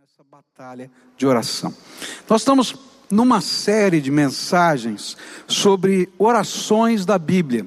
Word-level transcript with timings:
nessa 0.00 0.24
batalha 0.24 0.90
de 1.18 1.26
oração. 1.26 1.74
Nós 2.26 2.40
estamos 2.40 2.74
numa 3.10 3.42
série 3.42 4.00
de 4.00 4.10
mensagens 4.10 5.18
sobre 5.46 6.08
orações 6.18 7.04
da 7.04 7.18
Bíblia. 7.18 7.66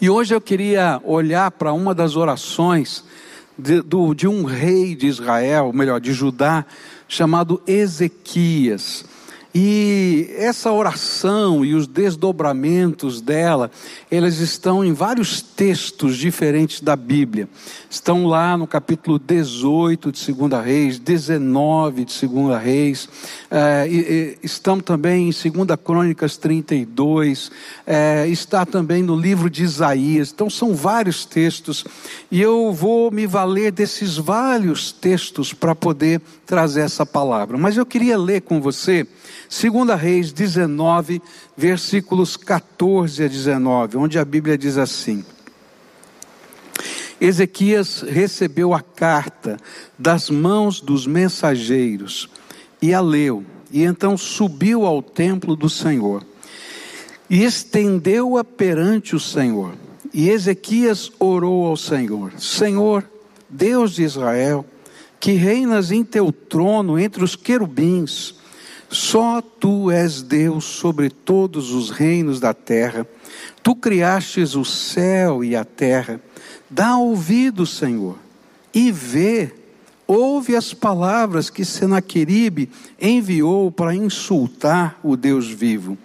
E 0.00 0.08
hoje 0.08 0.32
eu 0.32 0.40
queria 0.40 1.00
olhar 1.02 1.50
para 1.50 1.72
uma 1.72 1.92
das 1.92 2.14
orações 2.14 3.04
de, 3.58 3.82
do, 3.82 4.14
de 4.14 4.28
um 4.28 4.44
rei 4.44 4.94
de 4.94 5.08
Israel, 5.08 5.72
melhor, 5.72 6.00
de 6.00 6.12
Judá, 6.12 6.64
chamado 7.08 7.60
Ezequias. 7.66 9.04
E 9.52 10.30
essa 10.36 10.70
oração 10.70 11.64
e 11.64 11.74
os 11.74 11.88
desdobramentos 11.88 13.20
dela, 13.20 13.68
eles 14.08 14.38
estão 14.38 14.84
em 14.84 14.92
vários 14.92 15.42
textos 15.42 16.16
diferentes 16.16 16.80
da 16.80 16.94
Bíblia. 16.94 17.48
Estão 17.88 18.26
lá 18.26 18.56
no 18.56 18.64
capítulo 18.64 19.18
18 19.18 20.12
de 20.12 20.32
2 20.32 20.64
Reis, 20.64 20.98
19 21.00 22.04
de 22.04 22.26
2 22.28 22.62
Reis, 22.62 23.08
é, 23.50 23.88
e, 23.90 23.98
e, 23.98 24.38
estão 24.44 24.78
também 24.78 25.28
em 25.28 25.50
2 25.50 25.80
Crônicas 25.84 26.36
32, 26.36 27.50
é, 27.84 28.28
está 28.28 28.64
também 28.64 29.02
no 29.02 29.16
livro 29.16 29.50
de 29.50 29.64
Isaías. 29.64 30.30
Então 30.32 30.48
são 30.48 30.76
vários 30.76 31.24
textos, 31.24 31.84
e 32.30 32.40
eu 32.40 32.72
vou 32.72 33.10
me 33.10 33.26
valer 33.26 33.72
desses 33.72 34.16
vários 34.16 34.92
textos 34.92 35.52
para 35.52 35.74
poder 35.74 36.20
trazer 36.46 36.82
essa 36.82 37.04
palavra. 37.04 37.58
Mas 37.58 37.76
eu 37.76 37.84
queria 37.84 38.16
ler 38.16 38.42
com 38.42 38.60
você. 38.60 39.04
Segunda 39.50 39.96
Reis 39.96 40.32
19, 40.32 41.20
versículos 41.56 42.36
14 42.36 43.24
a 43.24 43.26
19, 43.26 43.96
onde 43.96 44.16
a 44.16 44.24
Bíblia 44.24 44.56
diz 44.56 44.78
assim: 44.78 45.24
Ezequias 47.20 48.02
recebeu 48.02 48.72
a 48.72 48.80
carta 48.80 49.58
das 49.98 50.30
mãos 50.30 50.80
dos 50.80 51.04
mensageiros 51.04 52.30
e 52.80 52.94
a 52.94 53.00
leu, 53.00 53.44
e 53.72 53.82
então 53.82 54.16
subiu 54.16 54.86
ao 54.86 55.02
templo 55.02 55.56
do 55.56 55.68
Senhor 55.68 56.24
e 57.28 57.42
estendeu-a 57.42 58.44
perante 58.44 59.16
o 59.16 59.20
Senhor. 59.20 59.74
E 60.14 60.30
Ezequias 60.30 61.10
orou 61.18 61.66
ao 61.66 61.76
Senhor: 61.76 62.32
Senhor, 62.38 63.04
Deus 63.48 63.94
de 63.96 64.04
Israel, 64.04 64.64
que 65.18 65.32
reinas 65.32 65.90
em 65.90 66.04
teu 66.04 66.30
trono 66.30 67.00
entre 67.00 67.24
os 67.24 67.34
querubins, 67.34 68.39
só 68.90 69.40
tu 69.40 69.88
és 69.88 70.20
Deus 70.20 70.64
sobre 70.64 71.08
todos 71.10 71.70
os 71.70 71.90
reinos 71.90 72.40
da 72.40 72.52
terra. 72.52 73.06
Tu 73.62 73.76
criastes 73.76 74.56
o 74.56 74.64
céu 74.64 75.44
e 75.44 75.54
a 75.54 75.64
terra. 75.64 76.20
Dá 76.68 76.96
ouvido, 76.96 77.64
Senhor, 77.64 78.18
e 78.74 78.90
vê. 78.90 79.52
Ouve 80.08 80.56
as 80.56 80.74
palavras 80.74 81.48
que 81.50 81.64
Senaqueribe 81.64 82.68
enviou 83.00 83.70
para 83.70 83.94
insultar 83.94 84.98
o 85.04 85.16
Deus 85.16 85.46
vivo. 85.46 85.96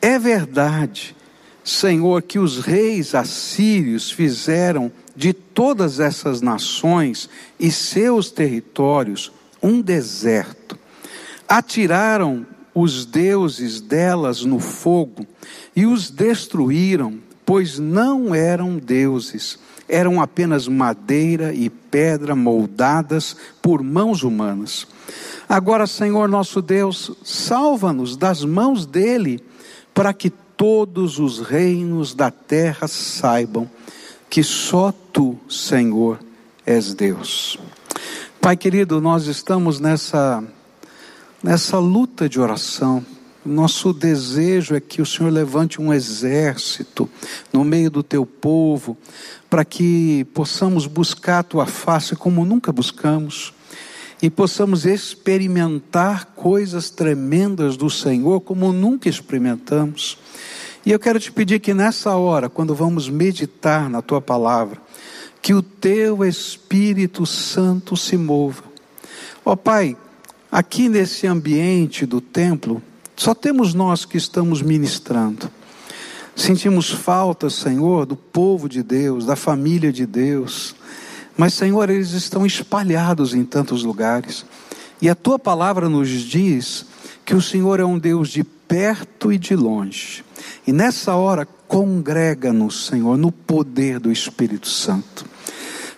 É 0.00 0.16
verdade, 0.16 1.16
Senhor, 1.64 2.22
que 2.22 2.38
os 2.38 2.60
reis 2.60 3.16
assírios 3.16 4.12
fizeram 4.12 4.92
de 5.16 5.32
todas 5.32 5.98
essas 5.98 6.40
nações 6.40 7.28
e 7.58 7.72
seus 7.72 8.30
territórios 8.30 9.32
um 9.60 9.80
deserto 9.80 10.78
atiraram 11.52 12.46
os 12.74 13.04
deuses 13.04 13.78
delas 13.78 14.42
no 14.42 14.58
fogo 14.58 15.26
e 15.76 15.84
os 15.84 16.08
destruíram, 16.08 17.18
pois 17.44 17.78
não 17.78 18.34
eram 18.34 18.78
deuses, 18.78 19.58
eram 19.86 20.18
apenas 20.18 20.66
madeira 20.66 21.52
e 21.52 21.68
pedra 21.68 22.34
moldadas 22.34 23.36
por 23.60 23.82
mãos 23.82 24.22
humanas. 24.22 24.86
Agora, 25.46 25.86
Senhor 25.86 26.26
nosso 26.26 26.62
Deus, 26.62 27.10
salva-nos 27.22 28.16
das 28.16 28.42
mãos 28.42 28.86
dele, 28.86 29.38
para 29.92 30.14
que 30.14 30.30
todos 30.30 31.18
os 31.18 31.38
reinos 31.38 32.14
da 32.14 32.30
terra 32.30 32.88
saibam 32.88 33.68
que 34.30 34.42
só 34.42 34.90
tu, 35.12 35.36
Senhor, 35.50 36.18
és 36.64 36.94
Deus. 36.94 37.58
Pai 38.40 38.56
querido, 38.56 39.02
nós 39.02 39.26
estamos 39.26 39.78
nessa 39.78 40.42
nessa 41.42 41.78
luta 41.78 42.28
de 42.28 42.40
oração. 42.40 43.04
Nosso 43.44 43.92
desejo 43.92 44.76
é 44.76 44.80
que 44.80 45.02
o 45.02 45.06
Senhor 45.06 45.30
levante 45.30 45.80
um 45.80 45.92
exército 45.92 47.10
no 47.52 47.64
meio 47.64 47.90
do 47.90 48.02
teu 48.02 48.24
povo, 48.24 48.96
para 49.50 49.64
que 49.64 50.24
possamos 50.32 50.86
buscar 50.86 51.40
a 51.40 51.42
tua 51.42 51.66
face 51.66 52.14
como 52.14 52.44
nunca 52.44 52.70
buscamos 52.72 53.52
e 54.22 54.30
possamos 54.30 54.86
experimentar 54.86 56.26
coisas 56.36 56.88
tremendas 56.88 57.76
do 57.76 57.90
Senhor 57.90 58.40
como 58.40 58.72
nunca 58.72 59.08
experimentamos. 59.08 60.16
E 60.86 60.92
eu 60.92 60.98
quero 61.00 61.18
te 61.18 61.32
pedir 61.32 61.58
que 61.58 61.74
nessa 61.74 62.14
hora, 62.14 62.48
quando 62.48 62.74
vamos 62.74 63.08
meditar 63.08 63.90
na 63.90 64.00
tua 64.00 64.20
palavra, 64.20 64.80
que 65.40 65.52
o 65.52 65.60
teu 65.60 66.24
Espírito 66.24 67.26
Santo 67.26 67.96
se 67.96 68.16
mova. 68.16 68.62
Ó 69.44 69.56
Pai, 69.56 69.96
Aqui 70.52 70.86
nesse 70.86 71.26
ambiente 71.26 72.04
do 72.04 72.20
templo, 72.20 72.82
só 73.16 73.34
temos 73.34 73.72
nós 73.72 74.04
que 74.04 74.18
estamos 74.18 74.60
ministrando. 74.60 75.50
Sentimos 76.36 76.90
falta, 76.90 77.48
Senhor, 77.48 78.04
do 78.04 78.16
povo 78.16 78.68
de 78.68 78.82
Deus, 78.82 79.24
da 79.24 79.34
família 79.34 79.90
de 79.90 80.04
Deus. 80.04 80.74
Mas, 81.38 81.54
Senhor, 81.54 81.88
eles 81.88 82.10
estão 82.10 82.44
espalhados 82.44 83.32
em 83.32 83.46
tantos 83.46 83.82
lugares. 83.82 84.44
E 85.00 85.08
a 85.08 85.14
tua 85.14 85.38
palavra 85.38 85.88
nos 85.88 86.10
diz 86.10 86.84
que 87.24 87.34
o 87.34 87.40
Senhor 87.40 87.80
é 87.80 87.84
um 87.86 87.98
Deus 87.98 88.28
de 88.28 88.44
perto 88.44 89.32
e 89.32 89.38
de 89.38 89.56
longe. 89.56 90.22
E 90.66 90.72
nessa 90.72 91.14
hora, 91.14 91.48
congrega-nos, 91.66 92.88
Senhor, 92.88 93.16
no 93.16 93.32
poder 93.32 93.98
do 93.98 94.12
Espírito 94.12 94.68
Santo. 94.68 95.31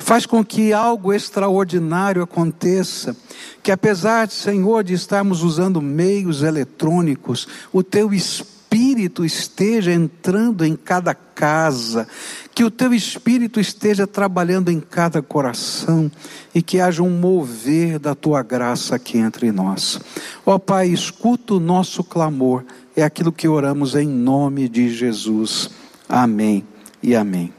Faz 0.05 0.27
com 0.27 0.45
que 0.45 0.71
algo 0.71 1.15
extraordinário 1.15 2.23
aconteça, 2.23 3.17
que 3.63 3.73
apesar, 3.73 4.29
Senhor, 4.29 4.85
de 4.85 4.93
estarmos 4.93 5.43
usando 5.43 5.81
meios 5.81 6.43
eletrônicos, 6.43 7.49
o 7.73 7.83
teu 7.83 8.13
Espírito 8.13 9.25
esteja 9.25 9.95
entrando 9.95 10.63
em 10.63 10.77
cada 10.77 11.15
casa, 11.15 12.07
que 12.55 12.63
o 12.63 12.71
teu 12.71 12.93
Espírito 12.93 13.59
esteja 13.59 14.07
trabalhando 14.07 14.71
em 14.71 14.79
cada 14.79 15.23
coração 15.23 16.13
e 16.55 16.61
que 16.61 16.81
haja 16.81 17.03
um 17.03 17.19
mover 17.19 17.99
da 17.99 18.15
tua 18.15 18.43
graça 18.43 18.97
aqui 18.97 19.17
entre 19.17 19.51
nós. 19.53 19.99
Ó 20.45 20.59
Pai, 20.59 20.89
escuta 20.89 21.55
o 21.55 21.61
nosso 21.61 22.05
clamor, 22.05 22.63
é 22.95 23.03
aquilo 23.03 23.33
que 23.33 23.49
oramos 23.49 23.95
em 23.95 24.07
nome 24.07 24.69
de 24.69 24.91
Jesus. 24.91 25.71
Amém 26.07 26.63
e 27.03 27.17
amém. 27.17 27.51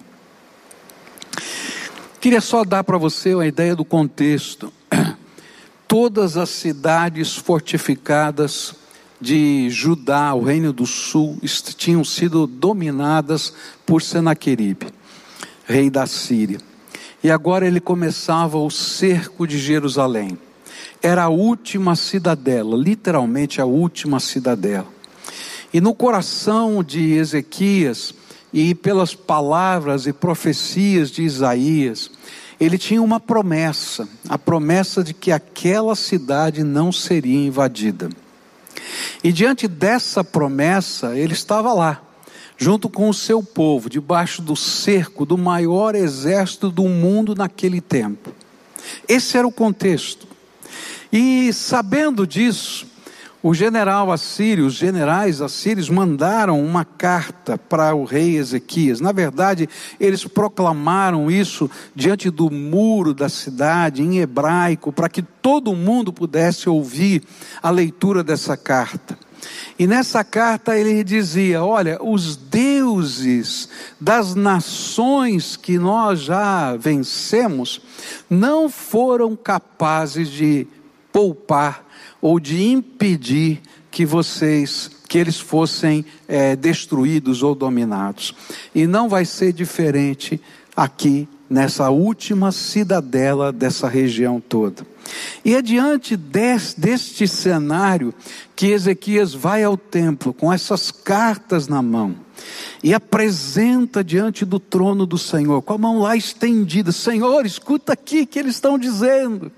Queria 2.26 2.42
só 2.42 2.64
dar 2.64 2.84
para 2.84 2.98
você 2.98 3.36
uma 3.36 3.46
ideia 3.46 3.76
do 3.76 3.86
contexto. 3.86 4.74
Todas 5.88 6.38
as 6.38 6.50
cidades 6.50 7.36
fortificadas 7.36 8.74
de 9.22 9.70
Judá, 9.70 10.34
o 10.34 10.42
reino 10.42 10.74
do 10.74 10.88
sul, 10.88 11.38
tinham 11.78 12.04
sido 12.04 12.48
dominadas 12.48 13.54
por 13.86 14.02
Senaqueribe, 14.02 14.88
rei 15.68 15.92
da 15.92 16.08
Síria. 16.08 16.58
E 17.24 17.30
agora 17.30 17.68
ele 17.68 17.80
começava 17.80 18.58
o 18.58 18.72
cerco 18.72 19.46
de 19.46 19.60
Jerusalém. 19.60 20.36
Era 21.04 21.26
a 21.26 21.30
última 21.30 21.96
cidadela, 21.96 22.76
literalmente 22.76 23.62
a 23.62 23.66
última 23.66 24.20
cidadela. 24.20 24.88
E 25.72 25.80
no 25.80 25.94
coração 25.94 26.84
de 26.84 27.14
Ezequias, 27.14 28.16
e 28.56 28.74
pelas 28.74 29.14
palavras 29.14 30.08
e 30.08 30.14
profecias 30.14 31.12
de 31.12 31.24
Isaías, 31.24 32.10
ele 32.58 32.78
tinha 32.78 33.02
uma 33.02 33.20
promessa, 33.20 34.08
a 34.30 34.38
promessa 34.38 35.04
de 35.04 35.14
que 35.14 35.30
aquela 35.30 35.94
cidade 35.94 36.64
não 36.64 36.90
seria 36.90 37.46
invadida. 37.46 38.08
E 39.22 39.34
diante 39.34 39.68
dessa 39.68 40.24
promessa, 40.24 41.18
ele 41.18 41.34
estava 41.34 41.74
lá, 41.74 42.02
junto 42.58 42.88
com 42.88 43.10
o 43.10 43.14
seu 43.14 43.44
povo, 43.44 43.90
debaixo 43.90 44.42
do 44.42 44.56
cerco 44.56 45.26
do 45.26 45.38
maior 45.38 45.94
exército 45.94 46.72
do 46.72 46.88
mundo 46.88 47.36
naquele 47.36 47.82
tempo. 47.82 48.32
Esse 49.06 49.38
era 49.38 49.46
o 49.46 49.52
contexto. 49.52 50.26
E 51.12 51.52
sabendo 51.52 52.26
disso, 52.26 52.88
o 53.48 53.54
general 53.54 54.12
assírio, 54.12 54.66
os 54.66 54.74
generais 54.74 55.40
assírios 55.40 55.88
mandaram 55.88 56.60
uma 56.60 56.84
carta 56.84 57.60
para 57.60 57.94
o 57.94 58.04
rei 58.04 58.38
Ezequias. 58.38 59.00
Na 59.00 59.12
verdade, 59.12 59.70
eles 60.00 60.26
proclamaram 60.26 61.30
isso 61.30 61.70
diante 61.94 62.32
do 62.32 62.50
muro 62.50 63.14
da 63.14 63.30
cidade, 63.30 64.02
em 64.02 64.18
hebraico, 64.18 64.92
para 64.92 65.08
que 65.08 65.22
todo 65.22 65.76
mundo 65.76 66.12
pudesse 66.12 66.68
ouvir 66.68 67.22
a 67.62 67.70
leitura 67.70 68.24
dessa 68.24 68.58
carta. 68.58 69.16
E 69.78 69.86
nessa 69.86 70.24
carta 70.24 70.76
ele 70.76 71.04
dizia: 71.04 71.64
Olha, 71.64 72.00
os 72.02 72.36
deuses 72.36 73.70
das 74.02 74.34
nações 74.34 75.56
que 75.56 75.78
nós 75.78 76.22
já 76.22 76.76
vencemos 76.78 77.80
não 78.28 78.70
foram 78.70 79.36
capazes 79.36 80.30
de 80.30 80.68
poupar 81.16 81.88
ou 82.22 82.42
de 82.42 82.62
impedir 82.62 83.62
que 83.90 84.06
vocês, 84.06 84.92
que 85.08 85.18
eles 85.18 85.40
fossem 85.40 86.04
é, 86.28 86.58
destruídos 86.58 87.42
ou 87.42 87.56
dominados. 87.56 88.36
E 88.76 88.86
não 88.86 89.08
vai 89.08 89.24
ser 89.24 89.54
diferente 89.54 90.42
aqui 90.76 91.26
nessa 91.50 91.90
última 91.90 92.52
cidadela 92.52 93.54
dessa 93.54 93.88
região 93.88 94.42
toda. 94.42 94.86
E 95.46 95.56
é 95.56 95.62
diante 95.62 96.18
deste, 96.18 96.82
deste 96.82 97.30
cenário 97.30 98.14
que 98.54 98.72
Ezequias 98.72 99.34
vai 99.34 99.64
ao 99.64 99.78
templo 99.78 100.34
com 100.34 100.52
essas 100.52 100.92
cartas 100.92 101.70
na 101.70 101.82
mão 101.82 102.14
e 102.84 102.94
apresenta 102.94 104.04
diante 104.04 104.44
do 104.44 104.60
trono 104.60 105.06
do 105.06 105.18
Senhor, 105.18 105.62
com 105.62 105.72
a 105.72 105.78
mão 105.78 106.00
lá 106.00 106.18
estendida: 106.18 106.92
Senhor, 106.92 107.46
escuta 107.46 107.94
aqui 107.94 108.26
que 108.26 108.38
eles 108.38 108.56
estão 108.56 108.78
dizendo. 108.78 109.50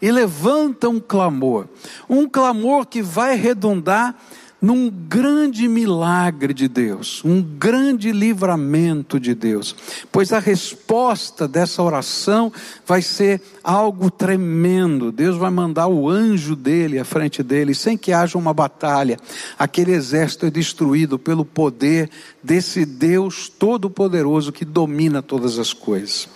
E 0.00 0.10
levanta 0.10 0.88
um 0.88 1.00
clamor, 1.00 1.66
um 2.08 2.28
clamor 2.28 2.86
que 2.86 3.02
vai 3.02 3.36
redundar 3.36 4.16
num 4.60 4.90
grande 4.90 5.66
milagre 5.66 6.52
de 6.52 6.68
Deus, 6.68 7.24
um 7.24 7.40
grande 7.40 8.12
livramento 8.12 9.18
de 9.18 9.34
Deus, 9.34 9.74
pois 10.12 10.32
a 10.32 10.38
resposta 10.38 11.48
dessa 11.48 11.82
oração 11.82 12.52
vai 12.86 13.00
ser 13.00 13.40
algo 13.64 14.10
tremendo. 14.10 15.10
Deus 15.10 15.36
vai 15.36 15.50
mandar 15.50 15.88
o 15.88 16.08
anjo 16.08 16.54
dele 16.54 16.98
à 16.98 17.04
frente 17.04 17.42
dele, 17.42 17.74
sem 17.74 17.96
que 17.96 18.12
haja 18.12 18.36
uma 18.36 18.52
batalha. 18.52 19.16
Aquele 19.58 19.92
exército 19.92 20.46
é 20.46 20.50
destruído 20.50 21.18
pelo 21.18 21.44
poder 21.44 22.10
desse 22.42 22.84
Deus 22.84 23.48
todo-poderoso 23.48 24.52
que 24.52 24.64
domina 24.64 25.22
todas 25.22 25.58
as 25.58 25.72
coisas. 25.72 26.28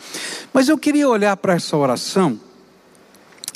Mas 0.52 0.68
eu 0.68 0.78
queria 0.78 1.08
olhar 1.08 1.36
para 1.36 1.54
essa 1.54 1.76
oração 1.76 2.40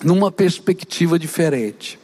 numa 0.02 0.30
perspectiva 0.30 1.18
diferente. 1.18 1.98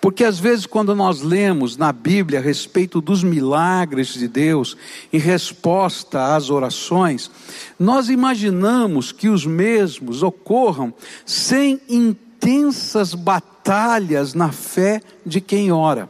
Porque 0.00 0.24
às 0.24 0.38
vezes, 0.38 0.66
quando 0.66 0.94
nós 0.94 1.22
lemos 1.22 1.76
na 1.76 1.92
Bíblia 1.92 2.38
a 2.38 2.42
respeito 2.42 3.00
dos 3.00 3.22
milagres 3.22 4.08
de 4.14 4.28
Deus 4.28 4.76
em 5.12 5.18
resposta 5.18 6.34
às 6.34 6.50
orações, 6.50 7.30
nós 7.78 8.08
imaginamos 8.08 9.12
que 9.12 9.28
os 9.28 9.46
mesmos 9.46 10.22
ocorram 10.22 10.92
sem 11.24 11.80
intensas 11.88 13.14
batalhas 13.14 14.34
na 14.34 14.52
fé 14.52 15.00
de 15.24 15.40
quem 15.40 15.72
ora. 15.72 16.08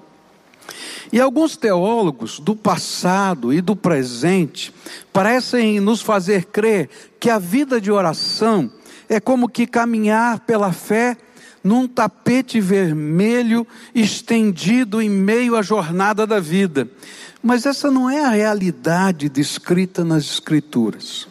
E 1.12 1.20
alguns 1.20 1.58
teólogos 1.58 2.40
do 2.40 2.56
passado 2.56 3.52
e 3.52 3.61
do 3.61 3.76
presente 3.76 4.73
parecem 5.12 5.78
nos 5.78 6.00
fazer 6.00 6.46
crer 6.46 6.88
que 7.20 7.28
a 7.28 7.38
vida 7.38 7.78
de 7.78 7.93
oração 7.93 8.70
é 9.12 9.20
como 9.20 9.47
que 9.47 9.67
caminhar 9.67 10.41
pela 10.41 10.73
fé 10.73 11.19
num 11.62 11.87
tapete 11.87 12.62
vermelho 12.62 13.67
estendido 13.94 15.03
em 15.03 15.11
meio 15.11 15.55
à 15.55 15.61
jornada 15.61 16.26
da 16.26 16.41
vida. 16.41 16.88
Mas 17.43 17.67
essa 17.67 17.91
não 17.91 18.09
é 18.09 18.25
a 18.25 18.31
realidade 18.31 19.29
descrita 19.29 20.03
nas 20.03 20.25
Escrituras. 20.25 21.29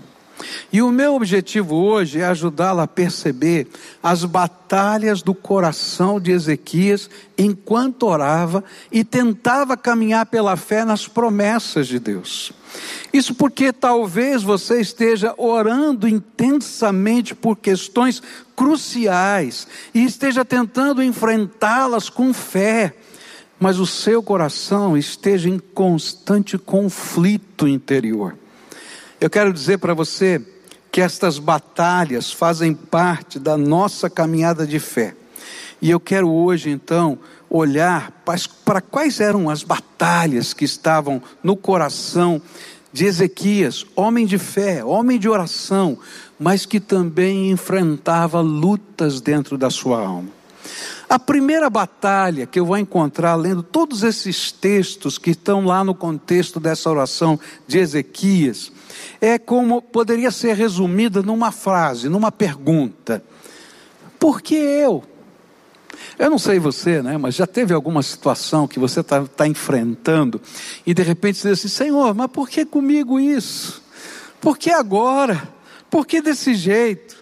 E 0.72 0.82
o 0.82 0.90
meu 0.90 1.16
objetivo 1.16 1.76
hoje 1.76 2.20
é 2.20 2.26
ajudá-la 2.26 2.84
a 2.84 2.88
perceber 2.88 3.68
as 4.02 4.24
batalhas 4.24 5.22
do 5.22 5.34
coração 5.34 6.20
de 6.20 6.32
Ezequias 6.32 7.10
enquanto 7.38 8.04
orava 8.04 8.64
e 8.92 9.04
tentava 9.04 9.76
caminhar 9.76 10.26
pela 10.26 10.56
fé 10.56 10.86
nas 10.86 11.08
promessas 11.08 11.88
de 11.88 12.00
Deus. 12.00 12.54
Isso 13.12 13.36
porque 13.36 13.74
talvez 13.74 14.44
você 14.44 14.80
esteja 14.80 15.34
orando 15.38 16.08
intensamente 16.08 17.36
por 17.36 17.58
questões 17.58 18.22
cruciais 18.56 19.68
e 19.94 20.04
esteja 20.04 20.46
tentando 20.46 21.04
enfrentá-las 21.04 22.10
com 22.10 22.34
fé, 22.34 22.96
mas 23.60 23.80
o 23.80 23.86
seu 23.86 24.24
coração 24.24 24.98
esteja 24.98 25.50
em 25.50 25.60
constante 25.60 26.58
conflito 26.58 27.68
interior. 27.68 28.38
Eu 29.21 29.29
quero 29.29 29.53
dizer 29.53 29.77
para 29.77 29.94
você 29.94 30.41
que 30.91 31.00
estas 31.00 31.38
batalhas 31.38 32.31
fazem 32.31 32.73
parte 32.73 33.38
da 33.38 33.56
nossa 33.56 34.09
caminhada 34.09 34.65
de 34.65 34.79
fé. 34.79 35.13
E 35.79 35.91
eu 35.91 36.00
quero 36.00 36.27
hoje, 36.27 36.71
então, 36.71 37.19
olhar 37.47 38.12
para 38.65 38.81
quais 38.81 39.19
eram 39.19 39.47
as 39.47 39.62
batalhas 39.62 40.56
que 40.56 40.65
estavam 40.65 41.21
no 41.44 41.56
coração 41.56 42.41
de 42.91 43.06
Ezequias, 43.06 43.85
homem 43.95 44.25
de 44.25 44.39
fé, 44.39 44.83
homem 44.83 45.19
de 45.19 45.29
oração, 45.29 46.00
mas 46.39 46.65
que 46.65 46.79
também 46.79 47.51
enfrentava 47.51 48.41
lutas 48.41 49.21
dentro 49.21 49.56
da 49.56 49.69
sua 49.69 50.01
alma. 50.03 50.41
A 51.12 51.19
primeira 51.19 51.69
batalha 51.69 52.46
que 52.46 52.58
eu 52.58 52.66
vou 52.66 52.78
encontrar 52.78 53.36
lendo 53.36 53.62
todos 53.62 54.02
esses 54.02 54.50
textos 54.50 55.18
que 55.18 55.31
estão 55.31 55.66
lá 55.66 55.84
no 55.84 55.94
contexto 55.94 56.58
dessa 56.58 56.90
oração 56.90 57.38
de 57.68 57.80
Ezequias, 57.80 58.72
é 59.19 59.38
como 59.38 59.81
poderia 59.81 60.31
ser 60.31 60.56
resumida 60.56 61.22
numa 61.22 61.52
frase, 61.52 62.08
numa 62.08 62.31
pergunta: 62.31 63.22
Por 64.18 64.42
que 64.42 64.56
eu? 64.56 65.04
Eu 66.18 66.30
não 66.30 66.40
sei 66.40 66.60
você, 66.60 67.02
né? 67.02 67.18
Mas 67.18 67.36
já 67.36 67.46
teve 67.46 67.74
alguma 67.74 68.02
situação 68.02 68.66
que 68.66 68.80
você 68.80 69.02
está 69.02 69.25
tá 69.25 69.46
enfrentando 69.46 70.40
e 70.86 70.94
de 70.94 71.04
repente 71.04 71.40
você 71.40 71.50
diz 71.50 71.60
assim: 71.60 71.68
Senhor, 71.68 72.16
mas 72.16 72.31
por 72.31 72.48
que 72.48 72.64
comigo 72.64 73.19
isso? 73.19 73.84
Por 74.40 74.57
que 74.57 74.69
agora? 74.69 75.46
Por 75.90 76.07
que 76.07 76.22
desse 76.22 76.56
jeito? 76.56 77.20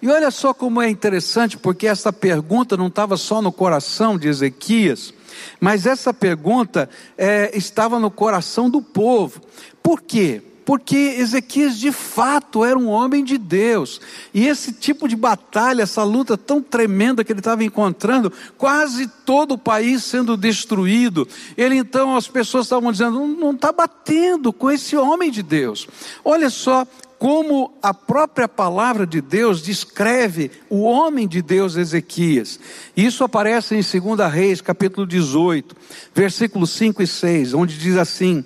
E 0.00 0.08
olha 0.08 0.30
só 0.30 0.52
como 0.52 0.82
é 0.82 0.88
interessante, 0.88 1.56
porque 1.56 1.86
essa 1.86 2.12
pergunta 2.12 2.76
não 2.76 2.88
estava 2.88 3.16
só 3.16 3.40
no 3.40 3.50
coração 3.50 4.18
de 4.18 4.28
Ezequias, 4.28 5.12
mas 5.60 5.86
essa 5.86 6.12
pergunta 6.12 6.88
é, 7.16 7.56
estava 7.56 7.98
no 7.98 8.10
coração 8.10 8.68
do 8.68 8.82
povo. 8.82 9.40
Por 9.82 10.00
quê? 10.02 10.42
porque 10.66 10.96
Ezequias 10.96 11.78
de 11.78 11.92
fato 11.92 12.64
era 12.64 12.76
um 12.76 12.88
homem 12.88 13.22
de 13.22 13.38
Deus, 13.38 14.00
e 14.34 14.48
esse 14.48 14.72
tipo 14.72 15.06
de 15.06 15.14
batalha, 15.14 15.84
essa 15.84 16.02
luta 16.02 16.36
tão 16.36 16.60
tremenda 16.60 17.22
que 17.22 17.32
ele 17.32 17.38
estava 17.38 17.62
encontrando, 17.62 18.32
quase 18.58 19.06
todo 19.24 19.52
o 19.52 19.58
país 19.58 20.02
sendo 20.02 20.36
destruído, 20.36 21.26
ele 21.56 21.76
então, 21.76 22.16
as 22.16 22.26
pessoas 22.26 22.66
estavam 22.66 22.90
dizendo: 22.90 23.24
não 23.28 23.52
está 23.52 23.70
batendo 23.70 24.52
com 24.52 24.68
esse 24.68 24.96
homem 24.96 25.30
de 25.30 25.40
Deus. 25.40 25.86
Olha 26.24 26.50
só 26.50 26.84
como 27.18 27.72
a 27.82 27.94
própria 27.94 28.48
palavra 28.48 29.06
de 29.06 29.20
Deus 29.20 29.62
descreve 29.62 30.50
o 30.68 30.82
homem 30.82 31.26
de 31.26 31.40
Deus 31.40 31.76
Ezequias. 31.76 32.60
Isso 32.96 33.24
aparece 33.24 33.74
em 33.74 34.00
2 34.00 34.32
Reis, 34.32 34.60
capítulo 34.60 35.06
18, 35.06 35.74
versículos 36.14 36.70
5 36.70 37.02
e 37.02 37.06
6, 37.06 37.54
onde 37.54 37.78
diz 37.78 37.96
assim: 37.96 38.44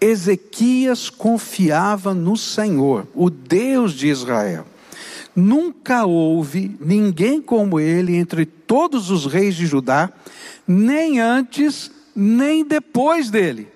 Ezequias 0.00 1.10
confiava 1.10 2.14
no 2.14 2.36
Senhor, 2.36 3.06
o 3.14 3.28
Deus 3.28 3.92
de 3.92 4.08
Israel. 4.08 4.66
Nunca 5.34 6.04
houve 6.04 6.76
ninguém 6.80 7.40
como 7.40 7.80
ele 7.80 8.16
entre 8.16 8.44
todos 8.44 9.10
os 9.10 9.26
reis 9.26 9.54
de 9.54 9.66
Judá, 9.66 10.10
nem 10.66 11.20
antes, 11.20 11.90
nem 12.14 12.64
depois 12.64 13.30
dele. 13.30 13.68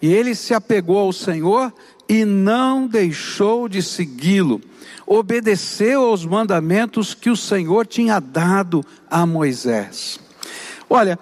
E 0.00 0.12
ele 0.12 0.34
se 0.34 0.54
apegou 0.54 0.98
ao 0.98 1.12
Senhor 1.12 1.72
e 2.08 2.24
não 2.24 2.86
deixou 2.86 3.68
de 3.68 3.82
segui-lo. 3.82 4.60
Obedeceu 5.06 6.02
aos 6.02 6.24
mandamentos 6.24 7.14
que 7.14 7.30
o 7.30 7.36
Senhor 7.36 7.86
tinha 7.86 8.20
dado 8.20 8.84
a 9.10 9.26
Moisés. 9.26 10.18
Olha, 10.88 11.18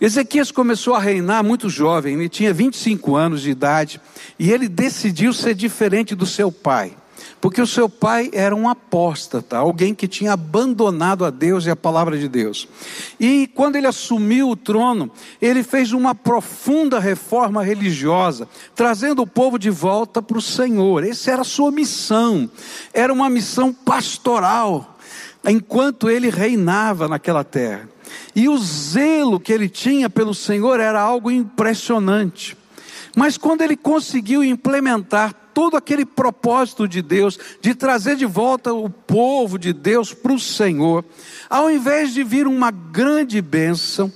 Ezequias 0.00 0.50
começou 0.50 0.94
a 0.94 0.98
reinar 0.98 1.44
muito 1.44 1.68
jovem, 1.68 2.14
ele 2.14 2.28
tinha 2.28 2.54
25 2.54 3.14
anos 3.16 3.42
de 3.42 3.50
idade, 3.50 4.00
e 4.38 4.50
ele 4.50 4.68
decidiu 4.68 5.32
ser 5.32 5.54
diferente 5.54 6.14
do 6.14 6.24
seu 6.24 6.50
pai, 6.50 6.96
porque 7.40 7.60
o 7.62 7.66
seu 7.66 7.88
pai 7.88 8.30
era 8.34 8.54
um 8.54 8.68
apóstata, 8.68 9.56
alguém 9.56 9.94
que 9.94 10.06
tinha 10.06 10.34
abandonado 10.34 11.24
a 11.24 11.30
Deus 11.30 11.64
e 11.64 11.70
a 11.70 11.76
palavra 11.76 12.18
de 12.18 12.28
Deus. 12.28 12.68
E 13.18 13.46
quando 13.54 13.76
ele 13.76 13.86
assumiu 13.86 14.50
o 14.50 14.56
trono, 14.56 15.10
ele 15.40 15.62
fez 15.62 15.92
uma 15.92 16.14
profunda 16.14 16.98
reforma 16.98 17.62
religiosa, 17.62 18.46
trazendo 18.74 19.22
o 19.22 19.26
povo 19.26 19.58
de 19.58 19.70
volta 19.70 20.20
para 20.20 20.36
o 20.36 20.42
Senhor. 20.42 21.02
Essa 21.02 21.30
era 21.30 21.40
a 21.42 21.44
sua 21.44 21.70
missão, 21.70 22.50
era 22.92 23.12
uma 23.12 23.30
missão 23.30 23.72
pastoral, 23.72 24.98
enquanto 25.46 26.10
ele 26.10 26.28
reinava 26.28 27.08
naquela 27.08 27.42
terra. 27.42 27.88
E 28.36 28.48
o 28.48 28.58
zelo 28.58 29.40
que 29.40 29.52
ele 29.52 29.68
tinha 29.68 30.10
pelo 30.10 30.34
Senhor 30.34 30.78
era 30.78 31.00
algo 31.00 31.30
impressionante. 31.30 32.56
Mas 33.16 33.36
quando 33.36 33.62
ele 33.62 33.76
conseguiu 33.76 34.44
implementar 34.44 35.34
todo 35.52 35.76
aquele 35.76 36.04
propósito 36.04 36.88
de 36.88 37.02
Deus, 37.02 37.38
de 37.60 37.74
trazer 37.74 38.16
de 38.16 38.26
volta 38.26 38.72
o 38.72 38.88
povo 38.88 39.58
de 39.58 39.72
Deus 39.72 40.14
para 40.14 40.32
o 40.32 40.40
Senhor, 40.40 41.04
ao 41.48 41.70
invés 41.70 42.12
de 42.14 42.22
vir 42.24 42.46
uma 42.46 42.70
grande 42.70 43.40
bênção, 43.40 44.12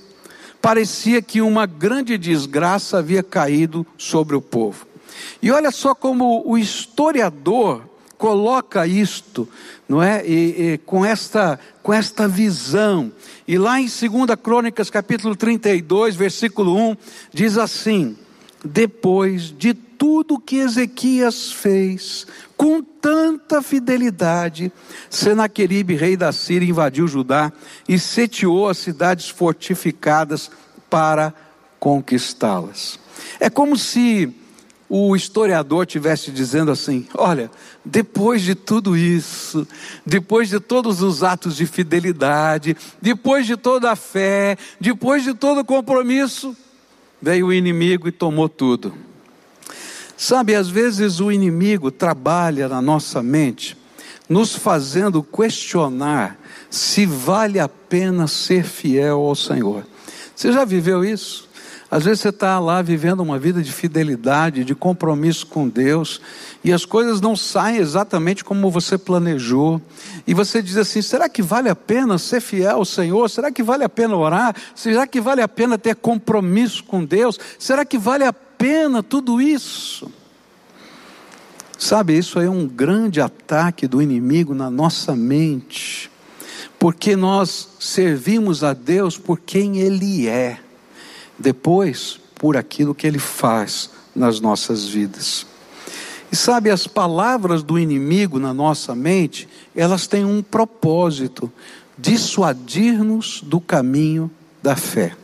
parecia 0.61 1.21
que 1.21 1.41
uma 1.41 1.65
grande 1.65 2.17
desgraça 2.17 2.97
havia 2.97 3.21
caído 3.21 3.85
sobre 3.97 4.35
o 4.35 4.41
povo. 4.41 4.87
E 5.41 5.51
olha 5.51 5.71
só 5.71 5.93
como 5.93 6.43
o 6.45 6.57
historiador 6.57 7.83
coloca 8.17 8.87
isto, 8.87 9.47
não 9.87 10.01
é? 10.01 10.25
E, 10.25 10.73
e, 10.73 10.77
com, 10.79 11.05
esta, 11.05 11.59
com 11.83 11.93
esta 11.93 12.27
visão. 12.27 13.11
E 13.47 13.57
lá 13.57 13.79
em 13.79 13.85
2 13.85 14.01
Crônicas, 14.41 14.89
capítulo 14.89 15.35
32, 15.35 16.15
versículo 16.15 16.75
1, 16.75 16.97
diz 17.33 17.57
assim: 17.57 18.17
Depois 18.63 19.55
de 19.55 19.73
tudo 19.97 20.39
que 20.39 20.57
Ezequias 20.57 21.51
fez, 21.51 22.25
com 22.55 22.81
tanta 22.81 23.61
fidelidade, 23.61 24.71
Senaqueribe, 25.09 25.95
rei 25.95 26.15
da 26.15 26.31
Síria, 26.31 26.69
invadiu 26.69 27.07
Judá 27.07 27.51
e 27.87 27.99
setiou 27.99 28.69
as 28.69 28.77
cidades 28.77 29.29
fortificadas 29.29 30.49
para 30.89 31.33
conquistá-las. 31.79 32.99
É 33.39 33.49
como 33.49 33.77
se 33.77 34.33
o 34.87 35.15
historiador 35.15 35.85
tivesse 35.85 36.31
dizendo 36.31 36.71
assim: 36.71 37.07
olha, 37.13 37.49
depois 37.83 38.41
de 38.41 38.55
tudo 38.55 38.95
isso, 38.95 39.67
depois 40.05 40.49
de 40.49 40.59
todos 40.59 41.01
os 41.01 41.23
atos 41.23 41.55
de 41.55 41.65
fidelidade, 41.65 42.77
depois 43.01 43.45
de 43.45 43.57
toda 43.57 43.91
a 43.91 43.95
fé, 43.95 44.57
depois 44.79 45.23
de 45.23 45.33
todo 45.33 45.61
o 45.61 45.65
compromisso, 45.65 46.55
veio 47.21 47.47
o 47.47 47.53
inimigo 47.53 48.07
e 48.07 48.11
tomou 48.11 48.47
tudo. 48.47 49.04
Sabe, 50.17 50.55
às 50.55 50.69
vezes 50.69 51.19
o 51.19 51.31
inimigo 51.31 51.91
trabalha 51.91 52.69
na 52.69 52.81
nossa 52.81 53.21
mente, 53.21 53.77
nos 54.29 54.55
fazendo 54.55 55.21
questionar 55.21 56.37
se 56.69 57.05
vale 57.05 57.59
a 57.59 57.67
pena 57.69 58.27
ser 58.27 58.63
fiel 58.63 59.19
ao 59.19 59.35
Senhor. 59.35 59.85
Você 60.35 60.51
já 60.51 60.65
viveu 60.65 61.03
isso? 61.05 61.45
Às 61.89 62.03
vezes 62.03 62.21
você 62.21 62.29
está 62.29 62.59
lá 62.59 62.81
vivendo 62.81 63.21
uma 63.21 63.37
vida 63.37 63.61
de 63.61 63.71
fidelidade, 63.71 64.65
de 64.65 64.73
compromisso 64.73 65.45
com 65.45 65.69
Deus, 65.69 66.19
e 66.63 66.73
as 66.73 66.83
coisas 66.83 67.21
não 67.21 67.35
saem 67.35 67.77
exatamente 67.77 68.43
como 68.43 68.71
você 68.71 68.97
planejou, 68.97 69.79
e 70.25 70.33
você 70.33 70.61
diz 70.61 70.77
assim: 70.77 71.01
será 71.01 71.29
que 71.29 71.41
vale 71.41 71.69
a 71.69 71.75
pena 71.75 72.17
ser 72.17 72.41
fiel 72.41 72.77
ao 72.77 72.85
Senhor? 72.85 73.29
Será 73.29 73.51
que 73.51 73.61
vale 73.61 73.83
a 73.83 73.89
pena 73.89 74.15
orar? 74.15 74.55
Será 74.73 75.05
que 75.05 75.21
vale 75.21 75.41
a 75.41 75.47
pena 75.47 75.77
ter 75.77 75.95
compromisso 75.95 76.83
com 76.83 77.05
Deus? 77.05 77.39
Será 77.59 77.85
que 77.85 77.97
vale 77.97 78.25
a 78.25 78.33
pena 78.57 79.01
tudo 79.01 79.41
isso? 79.41 80.11
Sabe, 81.77 82.17
isso 82.17 82.39
é 82.39 82.49
um 82.49 82.67
grande 82.67 83.19
ataque 83.19 83.87
do 83.87 84.01
inimigo 84.01 84.53
na 84.53 84.69
nossa 84.69 85.15
mente, 85.15 86.09
porque 86.79 87.15
nós 87.15 87.69
servimos 87.79 88.63
a 88.63 88.73
Deus 88.73 89.17
por 89.17 89.39
quem 89.39 89.79
Ele 89.79 90.27
é 90.27 90.59
depois 91.37 92.19
por 92.35 92.57
aquilo 92.57 92.95
que 92.95 93.07
ele 93.07 93.19
faz 93.19 93.89
nas 94.15 94.39
nossas 94.39 94.85
vidas. 94.85 95.45
E 96.31 96.35
sabe, 96.35 96.69
as 96.69 96.87
palavras 96.87 97.63
do 97.63 97.77
inimigo 97.77 98.39
na 98.39 98.53
nossa 98.53 98.95
mente, 98.95 99.47
elas 99.75 100.07
têm 100.07 100.25
um 100.25 100.41
propósito: 100.41 101.51
dissuadir-nos 101.97 103.41
do 103.41 103.59
caminho 103.59 104.29
da 104.61 104.75
fé. 104.75 105.15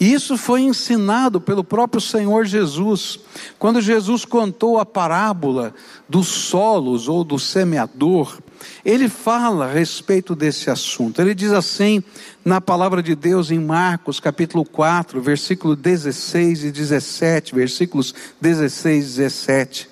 E 0.00 0.14
isso 0.14 0.38
foi 0.38 0.62
ensinado 0.62 1.38
pelo 1.42 1.62
próprio 1.62 2.00
Senhor 2.00 2.46
Jesus, 2.46 3.20
quando 3.58 3.82
Jesus 3.82 4.24
contou 4.24 4.78
a 4.78 4.86
parábola 4.86 5.74
dos 6.08 6.26
solos 6.26 7.06
ou 7.06 7.22
do 7.22 7.38
semeador. 7.38 8.38
Ele 8.82 9.10
fala 9.10 9.66
a 9.66 9.72
respeito 9.72 10.34
desse 10.34 10.70
assunto. 10.70 11.20
Ele 11.20 11.34
diz 11.34 11.52
assim, 11.52 12.02
na 12.42 12.62
palavra 12.62 13.02
de 13.02 13.14
Deus 13.14 13.50
em 13.50 13.58
Marcos, 13.58 14.18
capítulo 14.18 14.64
4, 14.64 15.20
versículo 15.20 15.76
16 15.76 16.64
e 16.64 16.72
17, 16.72 17.54
versículos 17.54 18.14
16 18.40 19.04
e 19.04 19.16
17. 19.18 19.90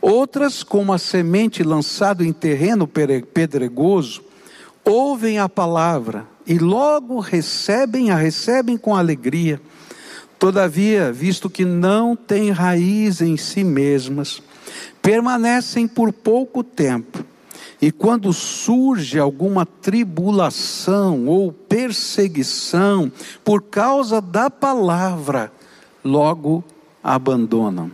Outras, 0.00 0.64
como 0.64 0.92
a 0.92 0.98
semente 0.98 1.62
lançada 1.62 2.24
em 2.24 2.32
terreno 2.32 2.88
pedregoso, 2.88 4.20
ouvem 4.84 5.38
a 5.38 5.48
palavra 5.48 6.26
e 6.48 6.58
logo 6.58 7.20
recebem, 7.20 8.10
a 8.10 8.16
recebem 8.16 8.78
com 8.78 8.96
alegria. 8.96 9.60
Todavia, 10.38 11.12
visto 11.12 11.50
que 11.50 11.64
não 11.64 12.16
têm 12.16 12.50
raiz 12.50 13.20
em 13.20 13.36
si 13.36 13.62
mesmas, 13.62 14.42
permanecem 15.02 15.86
por 15.86 16.10
pouco 16.10 16.64
tempo. 16.64 17.22
E 17.82 17.92
quando 17.92 18.32
surge 18.32 19.18
alguma 19.18 19.66
tribulação 19.66 21.26
ou 21.26 21.52
perseguição 21.52 23.12
por 23.44 23.62
causa 23.62 24.20
da 24.20 24.48
palavra, 24.48 25.52
logo 26.02 26.64
abandonam. 27.04 27.90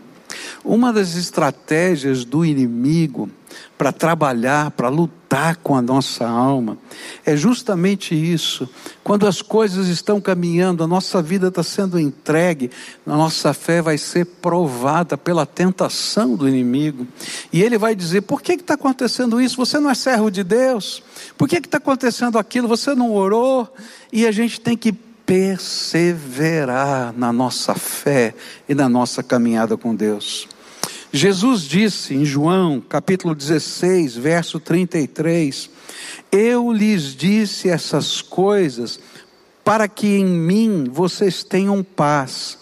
Uma 0.64 0.92
das 0.92 1.16
estratégias 1.16 2.24
do 2.24 2.44
inimigo 2.44 3.28
para 3.76 3.92
trabalhar, 3.92 4.70
para 4.70 4.88
lutar 4.88 5.23
com 5.62 5.74
a 5.74 5.82
nossa 5.82 6.26
alma. 6.26 6.78
É 7.24 7.36
justamente 7.36 8.14
isso. 8.14 8.68
Quando 9.02 9.26
as 9.26 9.42
coisas 9.42 9.88
estão 9.88 10.20
caminhando, 10.20 10.84
a 10.84 10.86
nossa 10.86 11.20
vida 11.20 11.48
está 11.48 11.62
sendo 11.62 11.98
entregue, 11.98 12.70
a 13.06 13.16
nossa 13.16 13.52
fé 13.52 13.82
vai 13.82 13.98
ser 13.98 14.24
provada 14.26 15.18
pela 15.18 15.44
tentação 15.44 16.36
do 16.36 16.48
inimigo. 16.48 17.06
E 17.52 17.62
ele 17.62 17.76
vai 17.76 17.94
dizer: 17.94 18.20
por 18.22 18.40
que 18.40 18.52
está 18.52 18.74
acontecendo 18.74 19.40
isso? 19.40 19.56
Você 19.56 19.80
não 19.80 19.90
é 19.90 19.94
servo 19.94 20.30
de 20.30 20.44
Deus? 20.44 21.02
Por 21.36 21.48
que 21.48 21.56
está 21.56 21.78
acontecendo 21.78 22.38
aquilo? 22.38 22.68
Você 22.68 22.94
não 22.94 23.12
orou? 23.12 23.74
E 24.12 24.26
a 24.26 24.32
gente 24.32 24.60
tem 24.60 24.76
que 24.76 24.92
perseverar 25.26 27.12
na 27.16 27.32
nossa 27.32 27.74
fé 27.74 28.34
e 28.68 28.74
na 28.74 28.88
nossa 28.88 29.22
caminhada 29.22 29.76
com 29.76 29.94
Deus. 29.94 30.46
Jesus 31.16 31.62
disse 31.62 32.12
em 32.12 32.24
João, 32.24 32.80
capítulo 32.80 33.36
16, 33.36 34.16
verso 34.16 34.58
33: 34.58 35.70
Eu 36.32 36.72
lhes 36.72 37.14
disse 37.14 37.68
essas 37.68 38.20
coisas 38.20 38.98
para 39.62 39.86
que 39.86 40.08
em 40.08 40.24
mim 40.24 40.88
vocês 40.90 41.44
tenham 41.44 41.84
paz. 41.84 42.58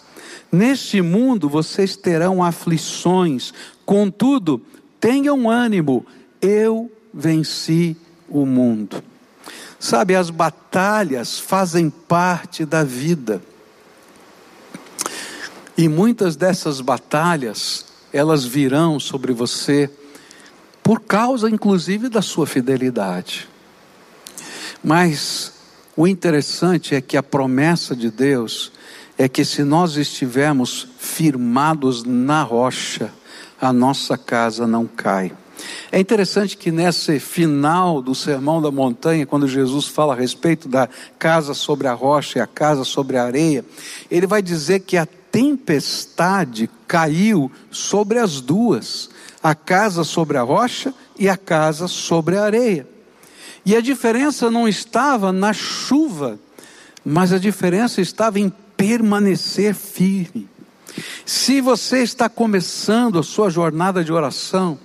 Neste 0.51 1.01
mundo 1.01 1.49
vocês 1.49 1.95
terão 1.95 2.43
aflições, 2.43 3.51
contudo, 3.87 4.61
tenham 4.99 5.49
ânimo, 5.49 6.05
eu 6.39 6.91
venci 7.11 7.97
o 8.29 8.45
mundo. 8.45 9.03
Sabe, 9.79 10.15
as 10.15 10.29
batalhas 10.29 11.39
fazem 11.39 11.89
parte 11.89 12.65
da 12.65 12.83
vida. 12.83 13.41
E 15.75 15.89
muitas 15.89 16.35
dessas 16.35 16.81
batalhas 16.81 17.91
elas 18.13 18.45
virão 18.45 18.99
sobre 18.99 19.33
você 19.33 19.89
por 20.83 20.99
causa, 21.01 21.49
inclusive, 21.49 22.07
da 22.07 22.21
sua 22.21 22.45
fidelidade. 22.45 23.49
Mas 24.83 25.53
o 25.95 26.07
interessante 26.07 26.93
é 26.93 27.01
que 27.01 27.17
a 27.17 27.23
promessa 27.23 27.95
de 27.95 28.11
Deus 28.11 28.71
é 29.17 29.27
que 29.27 29.43
se 29.43 29.63
nós 29.63 29.95
estivermos 29.95 30.87
firmados 30.99 32.03
na 32.03 32.43
rocha, 32.43 33.11
a 33.59 33.71
nossa 33.71 34.17
casa 34.17 34.67
não 34.67 34.85
cai. 34.85 35.31
É 35.91 35.99
interessante 35.99 36.57
que 36.57 36.71
nesse 36.71 37.19
final 37.19 38.01
do 38.01 38.13
Sermão 38.13 38.61
da 38.61 38.71
Montanha, 38.71 39.25
quando 39.25 39.47
Jesus 39.47 39.87
fala 39.87 40.13
a 40.13 40.17
respeito 40.17 40.67
da 40.67 40.89
casa 41.17 41.53
sobre 41.53 41.87
a 41.87 41.93
rocha 41.93 42.39
e 42.39 42.41
a 42.41 42.47
casa 42.47 42.83
sobre 42.83 43.17
a 43.17 43.23
areia, 43.23 43.63
ele 44.09 44.27
vai 44.27 44.41
dizer 44.41 44.79
que 44.81 44.97
a 44.97 45.07
tempestade 45.33 46.69
caiu 46.87 47.51
sobre 47.71 48.19
as 48.19 48.39
duas, 48.39 49.09
a 49.41 49.55
casa 49.55 50.03
sobre 50.03 50.37
a 50.37 50.43
rocha 50.43 50.93
e 51.17 51.27
a 51.27 51.35
casa 51.35 51.87
sobre 51.87 52.37
a 52.37 52.43
areia. 52.43 52.87
E 53.65 53.75
a 53.75 53.81
diferença 53.81 54.51
não 54.51 54.67
estava 54.67 55.31
na 55.31 55.51
chuva, 55.51 56.39
mas 57.03 57.33
a 57.33 57.39
diferença 57.39 57.99
estava 57.99 58.39
em 58.39 58.53
permanecer 58.77 59.73
firme. 59.73 60.47
Se 61.25 61.61
você 61.61 62.03
está 62.03 62.29
começando 62.29 63.17
a 63.17 63.23
sua 63.23 63.49
jornada 63.49 64.03
de 64.03 64.13
oração, 64.13 64.77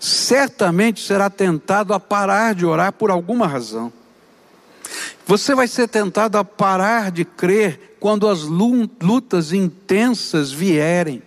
certamente 0.00 1.00
será 1.00 1.30
tentado 1.30 1.94
a 1.94 2.00
parar 2.00 2.56
de 2.56 2.66
orar 2.66 2.92
por 2.92 3.08
alguma 3.08 3.46
razão. 3.46 3.92
Você 5.28 5.54
vai 5.54 5.68
ser 5.68 5.86
tentado 5.86 6.36
a 6.38 6.44
parar 6.44 7.12
de 7.12 7.24
crer 7.24 7.91
quando 8.02 8.26
as 8.26 8.42
lutas 8.42 9.52
intensas 9.52 10.50
vierem. 10.50 11.22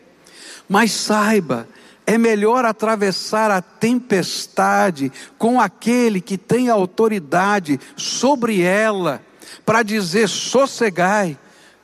Mas 0.67 0.91
saiba, 0.91 1.69
é 2.05 2.17
melhor 2.17 2.65
atravessar 2.65 3.49
a 3.49 3.61
tempestade 3.61 5.09
com 5.37 5.61
aquele 5.61 6.19
que 6.19 6.37
tem 6.37 6.67
autoridade 6.67 7.79
sobre 7.95 8.61
ela, 8.61 9.21
para 9.65 9.83
dizer 9.83 10.27
sossegai, 10.27 11.37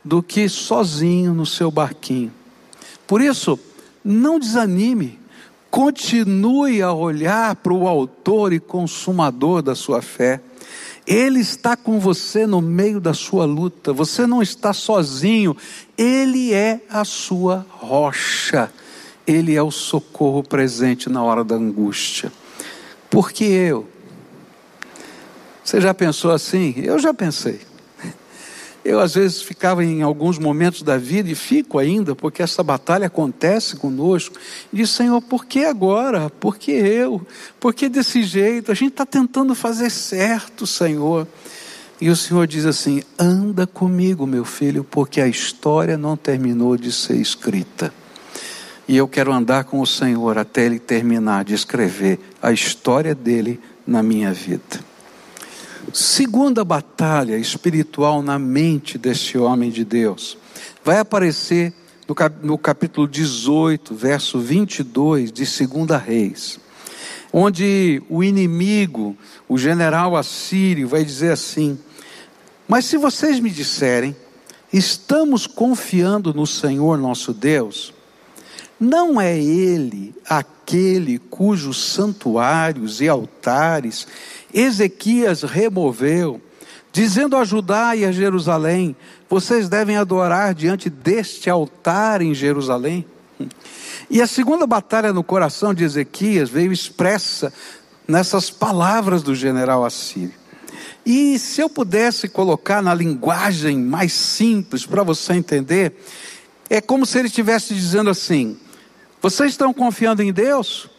do 0.04 0.22
que 0.22 0.50
sozinho 0.50 1.34
no 1.34 1.46
seu 1.46 1.72
barquinho. 1.72 2.34
Por 3.08 3.22
isso, 3.22 3.58
não 4.04 4.38
desanime, 4.38 5.18
continue 5.70 6.82
a 6.82 6.92
olhar 6.92 7.56
para 7.56 7.72
o 7.72 7.88
Autor 7.88 8.52
e 8.52 8.60
Consumador 8.60 9.62
da 9.62 9.74
sua 9.74 10.02
fé 10.02 10.42
Ele 11.06 11.40
está 11.40 11.76
com 11.76 12.00
você 12.00 12.46
no 12.46 12.62
meio 12.62 13.00
da 13.00 13.14
sua 13.14 13.46
luta, 13.46 13.92
você 13.92 14.28
não 14.28 14.42
está 14.42 14.72
sozinho, 14.72 15.58
Ele 15.98 16.54
é 16.54 16.82
a 16.90 17.04
sua 17.04 17.66
rocha, 17.70 18.72
Ele 19.26 19.56
é 19.56 19.64
o 19.64 19.72
socorro 19.72 20.44
presente 20.44 21.10
na 21.10 21.24
hora 21.24 21.44
da 21.44 21.56
angústia. 21.56 22.32
Porque 23.10 23.44
eu? 23.44 23.88
Você 25.64 25.82
já 25.82 25.94
pensou 25.94 26.32
assim? 26.32 26.74
Eu 26.78 27.00
já 27.00 27.14
pensei. 27.14 27.71
Eu, 28.84 29.00
às 29.00 29.14
vezes, 29.14 29.42
ficava 29.42 29.84
em 29.86 30.02
alguns 30.02 30.40
momentos 30.40 30.82
da 30.82 30.98
vida, 30.98 31.30
e 31.30 31.36
fico 31.36 31.78
ainda, 31.78 32.16
porque 32.16 32.42
essa 32.42 32.64
batalha 32.64 33.08
acontece 33.08 33.76
conosco, 33.76 34.36
e 34.74 34.78
diz: 34.78 34.90
Senhor, 34.90 35.22
por 35.22 35.46
que 35.46 35.66
agora? 35.66 36.30
Por 36.30 36.58
que 36.58 36.72
eu? 36.72 37.26
Por 37.60 37.74
que 37.74 37.88
desse 37.88 38.24
jeito? 38.24 38.72
A 38.72 38.76
gente 38.76 38.92
está 38.92 39.06
tentando 39.06 39.54
fazer 39.54 39.90
certo, 39.92 40.66
Senhor. 40.66 41.28
E 42.02 42.10
o 42.10 42.16
Senhor 42.16 42.48
diz 42.48 42.66
assim: 42.66 43.04
anda 43.20 43.68
comigo, 43.68 44.26
meu 44.26 44.44
filho, 44.44 44.84
porque 44.84 45.22
a 45.22 45.28
história 45.28 45.96
não 45.96 46.18
terminou 46.18 46.76
de 46.76 46.92
ser 46.92 47.18
escrita. 47.18 47.94
E 48.88 48.98
eu 48.98 49.08
quero 49.08 49.32
andar 49.32 49.66
com 49.66 49.80
o 49.80 49.86
Senhor 49.86 50.40
até 50.40 50.66
Ele 50.66 50.80
terminar 50.80 51.46
de 51.46 51.54
escrever 51.54 52.20
a 52.42 52.52
história 52.52 53.14
dele 53.14 53.60
na 53.86 54.02
minha 54.02 54.34
vida. 54.34 54.91
Segunda 55.94 56.64
batalha 56.64 57.38
espiritual 57.38 58.22
na 58.22 58.38
mente 58.40 58.98
deste 58.98 59.38
homem 59.38 59.70
de 59.70 59.84
Deus. 59.84 60.38
Vai 60.84 61.00
aparecer 61.00 61.74
no 62.42 62.58
capítulo 62.58 63.08
18, 63.08 63.94
verso 63.96 64.40
22 64.40 65.32
de 65.32 65.46
2 65.46 66.02
Reis, 66.02 66.60
onde 67.32 68.02
o 68.10 68.24
inimigo, 68.24 69.18
o 69.48 69.58
general 69.58 70.16
assírio, 70.16 70.88
vai 70.88 71.04
dizer 71.04 71.32
assim: 71.32 71.78
Mas 72.68 72.86
se 72.86 72.98
vocês 72.98 73.40
me 73.40 73.50
disserem, 73.50 74.16
estamos 74.72 75.48
confiando 75.48 76.34
no 76.34 76.46
Senhor 76.46 76.98
nosso 76.98 77.34
Deus, 77.34 77.94
não 78.80 79.20
é 79.20 79.38
Ele 79.38 80.14
aquele 80.28 81.20
cujos 81.20 81.94
santuários 81.94 83.02
e 83.02 83.08
altares 83.08 84.08
Ezequias 84.54 85.44
removeu, 85.44 86.42
dizendo 86.92 87.38
a 87.38 87.44
Judá 87.44 87.96
e 87.96 88.06
a 88.06 88.12
Jerusalém: 88.12 88.96
vocês 89.30 89.70
devem 89.70 89.98
adorar 89.98 90.54
diante 90.54 90.90
deste 90.90 91.50
altar 91.50 92.22
em 92.22 92.34
Jerusalém. 92.34 93.06
E 94.10 94.22
a 94.22 94.28
segunda 94.28 94.68
batalha 94.68 95.14
no 95.14 95.24
coração 95.24 95.74
de 95.74 95.84
Ezequias 95.84 96.50
veio 96.50 96.72
expressa 96.72 97.54
nessas 98.08 98.50
palavras 98.50 99.24
do 99.24 99.34
general 99.34 99.86
assírio. 99.86 100.34
E 101.06 101.40
se 101.40 101.62
eu 101.62 101.70
pudesse 101.70 102.28
colocar 102.28 102.82
na 102.82 102.94
linguagem 102.94 103.78
mais 103.80 104.14
simples 104.14 104.86
para 104.86 105.02
você 105.02 105.34
entender, 105.34 105.96
é 106.70 106.80
como 106.80 107.06
se 107.06 107.18
ele 107.18 107.28
estivesse 107.28 107.74
dizendo 107.74 108.10
assim: 108.10 108.58
vocês 109.22 109.52
estão 109.52 109.74
confiando 109.74 110.22
em 110.22 110.32
Deus? 110.32 110.90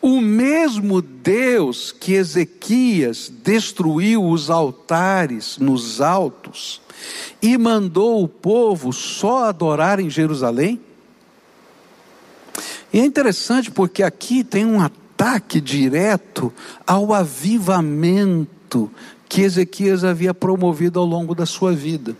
O 0.00 0.20
mesmo 0.20 1.02
Deus 1.02 1.90
que 1.90 2.12
Ezequias 2.14 3.32
destruiu 3.42 4.24
os 4.24 4.48
altares 4.48 5.58
nos 5.58 6.00
altos 6.00 6.80
e 7.42 7.58
mandou 7.58 8.22
o 8.22 8.28
povo 8.28 8.92
só 8.92 9.44
adorar 9.44 9.98
em 9.98 10.08
Jerusalém? 10.08 10.80
E 12.92 13.00
é 13.00 13.04
interessante 13.04 13.70
porque 13.72 14.02
aqui 14.02 14.44
tem 14.44 14.64
um 14.64 14.80
ataque 14.80 15.60
direto 15.60 16.52
ao 16.86 17.12
avivamento 17.12 18.90
que 19.28 19.42
Ezequias 19.42 20.04
havia 20.04 20.32
promovido 20.32 21.00
ao 21.00 21.04
longo 21.04 21.34
da 21.34 21.44
sua 21.44 21.72
vida. 21.72 22.16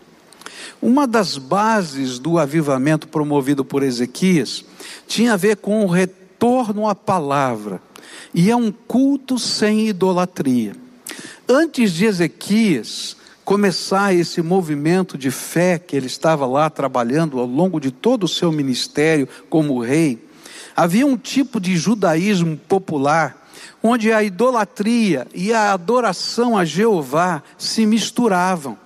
Uma 0.81 1.07
das 1.07 1.37
bases 1.37 2.19
do 2.19 2.37
avivamento 2.37 3.07
promovido 3.07 3.63
por 3.63 3.83
Ezequias 3.83 4.63
tinha 5.07 5.33
a 5.33 5.37
ver 5.37 5.57
com 5.57 5.83
o 5.83 5.87
retorno 5.87 6.18
retorno 6.39 6.87
à 6.87 6.95
palavra 6.95 7.81
e 8.33 8.49
é 8.49 8.55
um 8.55 8.71
culto 8.71 9.37
sem 9.37 9.89
idolatria. 9.89 10.73
Antes 11.47 11.91
de 11.91 12.05
Ezequias 12.05 13.17
começar 13.43 14.13
esse 14.13 14.41
movimento 14.41 15.17
de 15.17 15.31
fé 15.31 15.77
que 15.77 15.97
ele 15.97 16.05
estava 16.05 16.45
lá 16.45 16.69
trabalhando 16.69 17.39
ao 17.39 17.45
longo 17.45 17.77
de 17.77 17.91
todo 17.91 18.23
o 18.23 18.27
seu 18.27 18.53
ministério 18.53 19.27
como 19.49 19.81
rei, 19.81 20.17
havia 20.73 21.05
um 21.05 21.17
tipo 21.17 21.59
de 21.59 21.75
judaísmo 21.75 22.55
popular 22.55 23.45
onde 23.83 24.13
a 24.13 24.23
idolatria 24.23 25.27
e 25.33 25.51
a 25.51 25.73
adoração 25.73 26.57
a 26.57 26.63
Jeová 26.63 27.43
se 27.57 27.85
misturavam. 27.85 28.77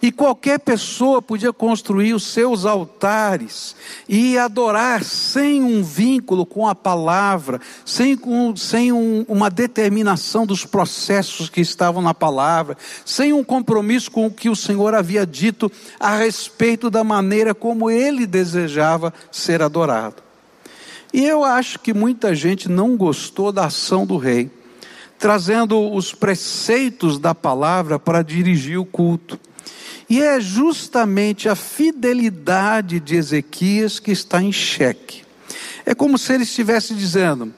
E 0.00 0.12
qualquer 0.12 0.58
pessoa 0.58 1.22
podia 1.22 1.52
construir 1.52 2.14
os 2.14 2.24
seus 2.24 2.64
altares 2.64 3.74
e 4.08 4.36
adorar 4.36 5.02
sem 5.02 5.62
um 5.62 5.82
vínculo 5.82 6.44
com 6.44 6.66
a 6.66 6.74
palavra, 6.74 7.60
sem, 7.84 8.16
com, 8.16 8.54
sem 8.56 8.92
um, 8.92 9.24
uma 9.28 9.50
determinação 9.50 10.46
dos 10.46 10.64
processos 10.64 11.48
que 11.48 11.60
estavam 11.60 12.02
na 12.02 12.14
palavra, 12.14 12.76
sem 13.04 13.32
um 13.32 13.42
compromisso 13.42 14.10
com 14.10 14.26
o 14.26 14.30
que 14.30 14.48
o 14.48 14.56
Senhor 14.56 14.94
havia 14.94 15.26
dito 15.26 15.70
a 15.98 16.16
respeito 16.16 16.90
da 16.90 17.02
maneira 17.02 17.54
como 17.54 17.90
ele 17.90 18.26
desejava 18.26 19.12
ser 19.30 19.62
adorado. 19.62 20.22
E 21.12 21.24
eu 21.24 21.44
acho 21.44 21.78
que 21.78 21.94
muita 21.94 22.34
gente 22.34 22.68
não 22.68 22.96
gostou 22.96 23.52
da 23.52 23.66
ação 23.66 24.04
do 24.04 24.16
rei, 24.16 24.50
trazendo 25.16 25.92
os 25.92 26.12
preceitos 26.12 27.20
da 27.20 27.32
palavra 27.32 28.00
para 28.00 28.20
dirigir 28.20 28.80
o 28.80 28.84
culto. 28.84 29.38
E 30.08 30.22
é 30.22 30.40
justamente 30.40 31.48
a 31.48 31.54
fidelidade 31.54 33.00
de 33.00 33.16
Ezequias 33.16 33.98
que 33.98 34.10
está 34.10 34.42
em 34.42 34.52
xeque. 34.52 35.24
É 35.86 35.94
como 35.94 36.18
se 36.18 36.32
ele 36.32 36.44
estivesse 36.44 36.94
dizendo: 36.94 37.52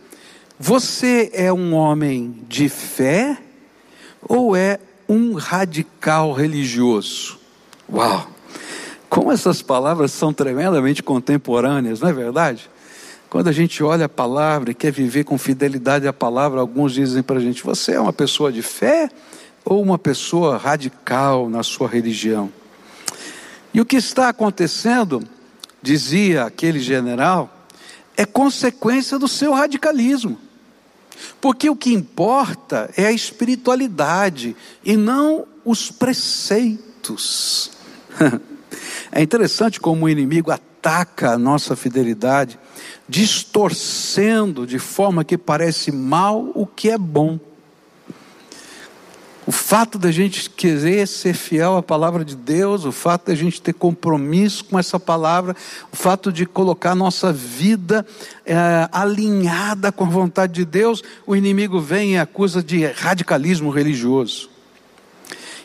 Você 0.58 1.30
é 1.32 1.52
um 1.52 1.74
homem 1.74 2.44
de 2.48 2.68
fé 2.68 3.38
ou 4.22 4.56
é 4.56 4.78
um 5.08 5.34
radical 5.34 6.32
religioso? 6.32 7.38
Uau! 7.92 8.28
Como 9.08 9.32
essas 9.32 9.62
palavras 9.62 10.12
são 10.12 10.32
tremendamente 10.32 11.02
contemporâneas, 11.02 12.00
não 12.00 12.08
é 12.08 12.12
verdade? 12.12 12.68
Quando 13.30 13.48
a 13.48 13.52
gente 13.52 13.82
olha 13.82 14.06
a 14.06 14.08
palavra 14.08 14.70
e 14.70 14.74
quer 14.74 14.92
viver 14.92 15.24
com 15.24 15.38
fidelidade 15.38 16.06
à 16.06 16.12
palavra, 16.12 16.60
alguns 16.60 16.92
dizem 16.92 17.22
para 17.22 17.36
a 17.36 17.40
gente: 17.40 17.62
Você 17.62 17.92
é 17.92 18.00
uma 18.00 18.12
pessoa 18.12 18.52
de 18.52 18.62
fé 18.62 19.08
ou 19.66 19.82
uma 19.82 19.98
pessoa 19.98 20.56
radical 20.56 21.50
na 21.50 21.64
sua 21.64 21.88
religião. 21.88 22.52
E 23.74 23.80
o 23.80 23.84
que 23.84 23.96
está 23.96 24.28
acontecendo, 24.28 25.22
dizia 25.82 26.44
aquele 26.44 26.78
general, 26.78 27.52
é 28.16 28.24
consequência 28.24 29.18
do 29.18 29.26
seu 29.26 29.52
radicalismo. 29.52 30.38
Porque 31.40 31.68
o 31.68 31.76
que 31.76 31.92
importa 31.92 32.88
é 32.96 33.06
a 33.06 33.12
espiritualidade 33.12 34.56
e 34.84 34.96
não 34.96 35.46
os 35.64 35.90
preceitos. 35.90 37.72
É 39.12 39.22
interessante 39.22 39.80
como 39.80 40.04
o 40.04 40.08
inimigo 40.08 40.50
ataca 40.50 41.30
a 41.30 41.38
nossa 41.38 41.74
fidelidade, 41.74 42.58
distorcendo 43.08 44.66
de 44.66 44.78
forma 44.78 45.24
que 45.24 45.38
parece 45.38 45.90
mal 45.90 46.50
o 46.54 46.66
que 46.66 46.90
é 46.90 46.98
bom. 46.98 47.38
O 49.46 49.52
fato 49.52 49.96
da 49.96 50.10
gente 50.10 50.50
querer 50.50 51.06
ser 51.06 51.32
fiel 51.32 51.76
à 51.76 51.82
palavra 51.82 52.24
de 52.24 52.34
Deus, 52.34 52.84
o 52.84 52.90
fato 52.90 53.26
da 53.26 53.34
gente 53.36 53.62
ter 53.62 53.72
compromisso 53.72 54.64
com 54.64 54.76
essa 54.76 54.98
palavra, 54.98 55.54
o 55.92 55.96
fato 55.96 56.32
de 56.32 56.44
colocar 56.44 56.96
nossa 56.96 57.32
vida 57.32 58.04
é, 58.44 58.56
alinhada 58.90 59.92
com 59.92 60.02
a 60.02 60.08
vontade 60.08 60.52
de 60.54 60.64
Deus, 60.64 61.00
o 61.24 61.36
inimigo 61.36 61.80
vem 61.80 62.14
e 62.14 62.18
acusa 62.18 62.60
de 62.60 62.84
radicalismo 62.86 63.70
religioso. 63.70 64.50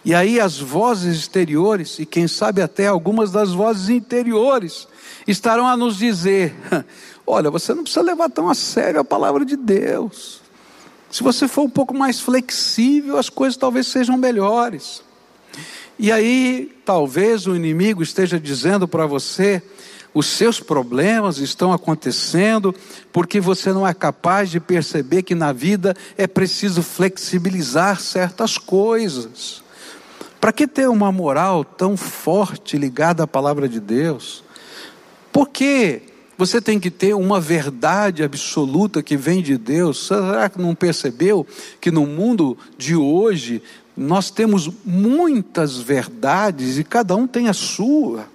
E 0.06 0.14
aí 0.14 0.40
as 0.40 0.60
vozes 0.60 1.18
exteriores, 1.18 1.98
e 1.98 2.06
quem 2.06 2.28
sabe 2.28 2.62
até 2.62 2.86
algumas 2.86 3.32
das 3.32 3.52
vozes 3.52 3.90
interiores, 3.90 4.88
estarão 5.28 5.66
a 5.66 5.76
nos 5.76 5.98
dizer: 5.98 6.56
olha, 7.26 7.50
você 7.50 7.74
não 7.74 7.82
precisa 7.82 8.06
levar 8.06 8.30
tão 8.30 8.48
a 8.48 8.54
sério 8.54 9.00
a 9.00 9.04
palavra 9.04 9.44
de 9.44 9.56
Deus. 9.56 10.41
Se 11.12 11.22
você 11.22 11.48
for 11.48 11.64
um 11.64 11.70
pouco 11.70 11.94
mais 11.94 12.20
flexível, 12.22 13.18
as 13.18 13.30
coisas 13.30 13.58
talvez 13.58 13.88
sejam 13.88 14.18
melhores. 14.18 15.04
E 16.00 16.12
aí, 16.12 16.72
talvez 16.86 17.46
o 17.46 17.56
inimigo 17.56 18.02
esteja 18.02 18.40
dizendo 18.40 18.88
para 18.88 19.06
você: 19.06 19.62
os 20.14 20.26
seus 20.26 20.60
problemas 20.60 21.38
estão 21.38 21.74
acontecendo 21.74 22.74
porque 23.12 23.40
você 23.40 23.74
não 23.74 23.86
é 23.86 23.94
capaz 23.94 24.50
de 24.50 24.60
perceber 24.60 25.24
que 25.24 25.36
na 25.36 25.52
vida 25.52 25.96
é 26.18 26.28
preciso 26.28 26.82
flexibilizar 26.82 28.00
certas 28.00 28.58
coisas. 28.58 29.62
Para 30.40 30.52
que 30.52 30.66
ter 30.66 30.90
uma 30.90 31.12
moral 31.12 31.64
tão 31.64 31.96
forte 31.96 32.78
ligada 32.78 33.24
à 33.24 33.28
palavra 33.28 33.70
de 33.70 33.80
Deus? 33.80 34.44
Por 35.32 35.50
que 35.50 36.02
você 36.42 36.60
tem 36.60 36.80
que 36.80 36.90
ter 36.90 37.14
uma 37.14 37.40
verdade 37.40 38.24
absoluta 38.24 39.04
que 39.04 39.16
vem 39.16 39.44
de 39.44 39.60
Deus. 39.60 40.08
Será 40.08 40.50
que 40.50 40.60
não 40.60 40.74
percebeu 40.74 41.46
que 41.80 41.92
no 41.92 42.08
mundo 42.08 42.58
de 42.80 42.96
hoje 42.96 43.62
nós 43.96 44.32
temos 44.32 44.68
muitas 44.84 45.78
verdades 45.78 46.80
e 46.80 46.84
cada 46.84 47.16
um 47.16 47.28
tem 47.28 47.48
a 47.48 47.54
sua? 47.54 48.26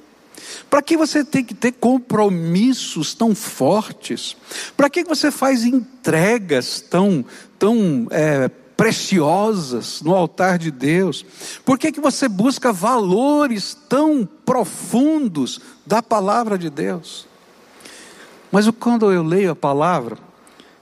Para 0.70 0.82
que 0.82 0.96
você 0.96 1.24
tem 1.24 1.42
que 1.42 1.52
ter 1.52 1.72
compromissos 1.72 3.12
tão 3.12 3.34
fortes? 3.34 4.36
Para 4.76 4.88
que 4.88 5.02
você 5.02 5.32
faz 5.32 5.64
entregas 5.64 6.80
tão, 6.80 7.24
tão 7.58 8.06
é, 8.12 8.48
preciosas 8.76 10.00
no 10.00 10.14
altar 10.14 10.58
de 10.58 10.70
Deus? 10.70 11.26
Por 11.64 11.76
que, 11.76 11.90
que 11.90 12.00
você 12.00 12.28
busca 12.28 12.72
valores 12.72 13.76
tão 13.88 14.24
profundos 14.44 15.60
da 15.84 16.00
palavra 16.00 16.56
de 16.56 16.70
Deus? 16.70 17.26
Mas 18.50 18.68
quando 18.70 19.12
eu 19.12 19.22
leio 19.22 19.50
a 19.50 19.56
palavra, 19.56 20.16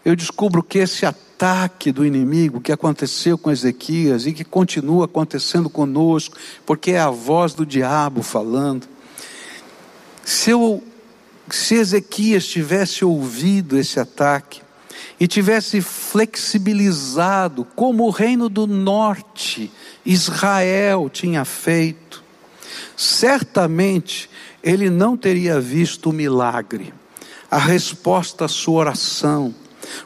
eu 0.05 0.15
descubro 0.15 0.63
que 0.63 0.79
esse 0.79 1.07
ataque 1.07 1.91
do 1.91 2.05
inimigo 2.05 2.61
que 2.61 2.71
aconteceu 2.71 3.39
com 3.39 3.51
Ezequias 3.51 4.27
e 4.27 4.33
que 4.33 4.45
continua 4.45 5.07
acontecendo 5.07 5.71
conosco, 5.71 6.37
porque 6.67 6.93
é 6.93 7.01
a 7.01 7.11
voz 7.11 7.55
do 7.55 7.65
diabo 7.65 8.23
falando. 8.23 8.87
Se, 10.23 10.51
eu, 10.51 10.83
se 11.51 11.75
Ezequias 11.75 12.47
tivesse 12.47 13.05
ouvido 13.05 13.79
esse 13.79 13.99
ataque 13.99 14.63
e 15.19 15.27
tivesse 15.27 15.81
flexibilizado, 15.81 17.67
como 17.75 18.05
o 18.05 18.11
reino 18.11 18.49
do 18.49 18.67
norte, 18.67 19.73
Israel, 20.05 21.09
tinha 21.11 21.45
feito, 21.45 22.23
certamente 22.97 24.29
ele 24.63 24.91
não 24.91 25.17
teria 25.17 25.61
visto 25.61 26.11
o 26.11 26.13
milagre, 26.13 26.93
a 27.55 27.59
resposta 27.59 28.47
à 28.47 28.49
sua 28.49 28.81
oração. 28.81 29.55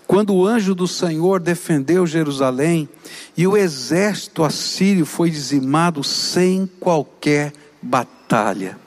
Quando 0.06 0.34
o 0.34 0.46
anjo 0.46 0.74
do 0.74 0.87
Senhor 0.87 1.40
defendeu 1.40 2.06
Jerusalém 2.06 2.87
e 3.34 3.46
o 3.46 3.56
exército 3.56 4.44
assírio 4.44 5.06
foi 5.06 5.30
dizimado 5.30 6.04
sem 6.04 6.68
qualquer 6.78 7.54
batalha. 7.80 8.78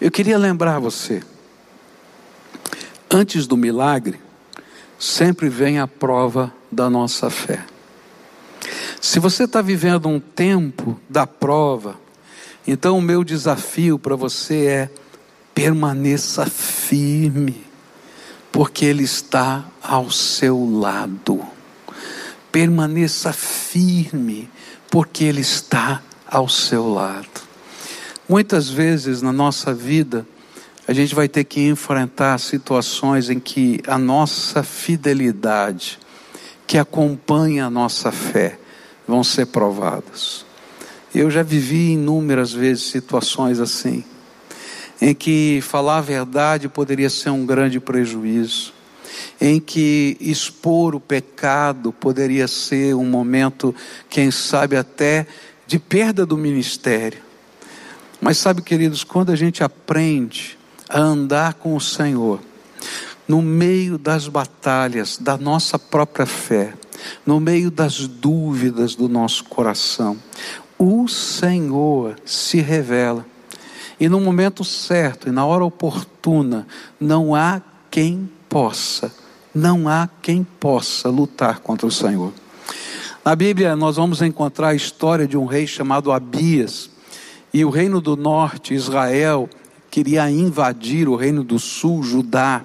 Eu 0.00 0.10
queria 0.10 0.38
lembrar 0.38 0.78
você, 0.78 1.22
antes 3.10 3.46
do 3.46 3.54
milagre, 3.54 4.18
sempre 4.98 5.50
vem 5.50 5.78
a 5.78 5.86
prova 5.86 6.50
da 6.70 6.88
nossa 6.88 7.28
fé. 7.28 7.66
Se 8.98 9.18
você 9.18 9.44
está 9.44 9.60
vivendo 9.60 10.08
um 10.08 10.18
tempo 10.18 10.98
da 11.06 11.26
prova, 11.26 12.00
então 12.66 12.96
o 12.96 13.02
meu 13.02 13.22
desafio 13.22 13.98
para 13.98 14.16
você 14.16 14.64
é 14.64 15.01
permaneça 15.54 16.46
firme, 16.46 17.64
porque 18.50 18.84
Ele 18.84 19.04
está 19.04 19.64
ao 19.82 20.10
seu 20.10 20.64
lado. 20.78 21.40
Permaneça 22.50 23.32
firme, 23.32 24.48
porque 24.90 25.24
Ele 25.24 25.40
está 25.40 26.02
ao 26.26 26.48
seu 26.48 26.92
lado. 26.92 27.28
Muitas 28.28 28.68
vezes 28.68 29.20
na 29.20 29.32
nossa 29.32 29.74
vida, 29.74 30.26
a 30.86 30.92
gente 30.92 31.14
vai 31.14 31.28
ter 31.28 31.44
que 31.44 31.60
enfrentar 31.68 32.38
situações 32.38 33.30
em 33.30 33.38
que 33.38 33.80
a 33.86 33.98
nossa 33.98 34.62
fidelidade, 34.62 35.98
que 36.66 36.78
acompanha 36.78 37.66
a 37.66 37.70
nossa 37.70 38.10
fé, 38.10 38.58
vão 39.06 39.22
ser 39.22 39.46
provadas. 39.46 40.44
Eu 41.14 41.30
já 41.30 41.42
vivi 41.42 41.92
inúmeras 41.92 42.52
vezes 42.52 42.84
situações 42.84 43.60
assim, 43.60 44.02
em 45.02 45.12
que 45.12 45.58
falar 45.62 45.98
a 45.98 46.00
verdade 46.00 46.68
poderia 46.68 47.10
ser 47.10 47.30
um 47.30 47.44
grande 47.44 47.80
prejuízo, 47.80 48.72
em 49.40 49.58
que 49.58 50.16
expor 50.20 50.94
o 50.94 51.00
pecado 51.00 51.92
poderia 51.92 52.46
ser 52.46 52.94
um 52.94 53.04
momento, 53.04 53.74
quem 54.08 54.30
sabe 54.30 54.76
até, 54.76 55.26
de 55.66 55.76
perda 55.80 56.24
do 56.24 56.38
ministério. 56.38 57.20
Mas 58.20 58.38
sabe, 58.38 58.62
queridos, 58.62 59.02
quando 59.02 59.32
a 59.32 59.34
gente 59.34 59.64
aprende 59.64 60.56
a 60.88 61.00
andar 61.00 61.54
com 61.54 61.74
o 61.74 61.80
Senhor, 61.80 62.40
no 63.26 63.42
meio 63.42 63.98
das 63.98 64.28
batalhas 64.28 65.18
da 65.18 65.36
nossa 65.36 65.80
própria 65.80 66.26
fé, 66.26 66.74
no 67.26 67.40
meio 67.40 67.72
das 67.72 68.06
dúvidas 68.06 68.94
do 68.94 69.08
nosso 69.08 69.42
coração, 69.46 70.16
o 70.78 71.08
Senhor 71.08 72.14
se 72.24 72.60
revela. 72.60 73.31
E 74.02 74.08
no 74.08 74.18
momento 74.18 74.64
certo 74.64 75.28
e 75.28 75.30
na 75.30 75.46
hora 75.46 75.64
oportuna, 75.64 76.66
não 76.98 77.36
há 77.36 77.62
quem 77.88 78.28
possa, 78.48 79.14
não 79.54 79.88
há 79.88 80.08
quem 80.20 80.42
possa 80.42 81.08
lutar 81.08 81.60
contra 81.60 81.86
o 81.86 81.90
Senhor. 81.92 82.32
Na 83.24 83.36
Bíblia, 83.36 83.76
nós 83.76 83.94
vamos 83.94 84.20
encontrar 84.20 84.70
a 84.70 84.74
história 84.74 85.24
de 85.24 85.36
um 85.36 85.44
rei 85.44 85.68
chamado 85.68 86.10
Abias. 86.10 86.90
E 87.54 87.64
o 87.64 87.70
reino 87.70 88.00
do 88.00 88.16
norte, 88.16 88.74
Israel, 88.74 89.48
queria 89.88 90.28
invadir 90.28 91.08
o 91.08 91.14
reino 91.14 91.44
do 91.44 91.60
sul, 91.60 92.02
Judá. 92.02 92.62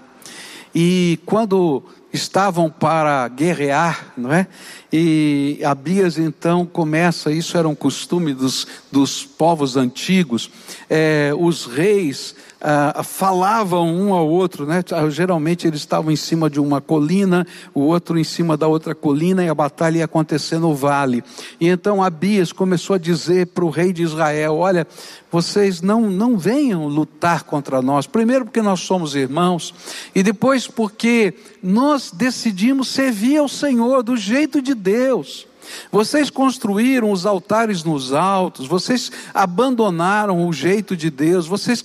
E 0.73 1.19
quando 1.23 1.84
estavam 2.12 2.67
para 2.67 3.28
guerrear, 3.28 4.12
não 4.17 4.34
é? 4.34 4.47
E 4.91 5.60
Abias 5.65 6.17
então 6.17 6.65
começa, 6.65 7.32
isso 7.32 7.58
era 7.58 7.67
um 7.67 7.76
costume 7.76 8.34
dos, 8.34 8.65
dos 8.91 9.26
povos 9.26 9.76
antigos, 9.76 10.50
é, 10.89 11.32
os 11.38 11.65
reis 11.65 12.36
ah, 12.60 13.04
falavam 13.04 13.88
um 13.88 14.13
ao 14.15 14.28
outro, 14.28 14.65
né? 14.65 14.84
Geralmente 15.12 15.67
eles 15.67 15.82
estavam 15.82 16.12
em 16.12 16.15
cima 16.15 16.50
de 16.50 16.60
uma 16.60 16.82
colina, 16.82 17.45
o 17.71 17.82
outro 17.82 18.17
em 18.17 18.23
cima 18.23 18.58
da 18.58 18.67
outra 18.67 18.95
colina, 18.95 19.43
e 19.43 19.47
a 19.47 19.54
batalha 19.54 20.00
ia 20.00 20.06
acontecer 20.06 20.58
no 20.58 20.73
vale. 20.73 21.23
E 21.62 21.67
então 21.67 22.02
Abias 22.02 22.52
começou 22.52 22.95
a 22.95 23.00
dizer 23.00 23.47
para 23.47 23.63
o 23.63 23.69
rei 23.69 23.93
de 23.93 24.02
Israel: 24.02 24.58
Olha, 24.58 24.88
vocês 25.32 25.82
não, 25.82 26.10
não 26.10 26.36
venham 26.36 26.88
lutar 26.88 27.43
contra 27.43 27.80
nós. 27.80 28.08
Primeiro, 28.08 28.45
porque 28.45 28.62
nós 28.62 28.80
somos 28.80 29.13
irmãos, 29.13 29.73
e 30.15 30.23
depois, 30.23 30.67
porque 30.67 31.36
nós 31.62 32.12
decidimos 32.12 32.88
servir 32.88 33.38
ao 33.38 33.47
Senhor 33.47 34.02
do 34.02 34.17
jeito 34.17 34.63
de 34.63 34.73
Deus. 34.78 35.46
Vocês 35.92 36.30
construíram 36.30 37.12
os 37.12 37.26
altares 37.26 37.84
nos 37.84 38.13
altos, 38.13 38.68
vocês 38.68 39.12
abandonaram 39.34 40.48
o 40.48 40.54
jeito 40.54 40.96
de 40.96 41.10
Deus, 41.10 41.48
vocês 41.48 41.84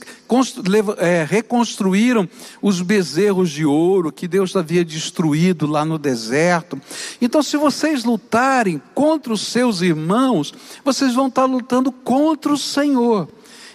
é, 0.98 1.26
reconstruíram 1.28 2.28
os 2.60 2.80
bezerros 2.80 3.50
de 3.50 3.64
ouro 3.64 4.12
que 4.12 4.28
Deus 4.28 4.54
havia 4.56 4.84
destruído 4.84 5.66
lá 5.66 5.84
no 5.84 5.98
deserto. 5.98 6.80
Então, 7.20 7.42
se 7.42 7.56
vocês 7.56 8.04
lutarem 8.04 8.80
contra 8.94 9.32
os 9.32 9.40
seus 9.42 9.80
irmãos, 9.80 10.54
vocês 10.84 11.14
vão 11.14 11.28
estar 11.28 11.44
lutando 11.44 11.90
contra 11.90 12.52
o 12.52 12.58
Senhor. 12.58 13.28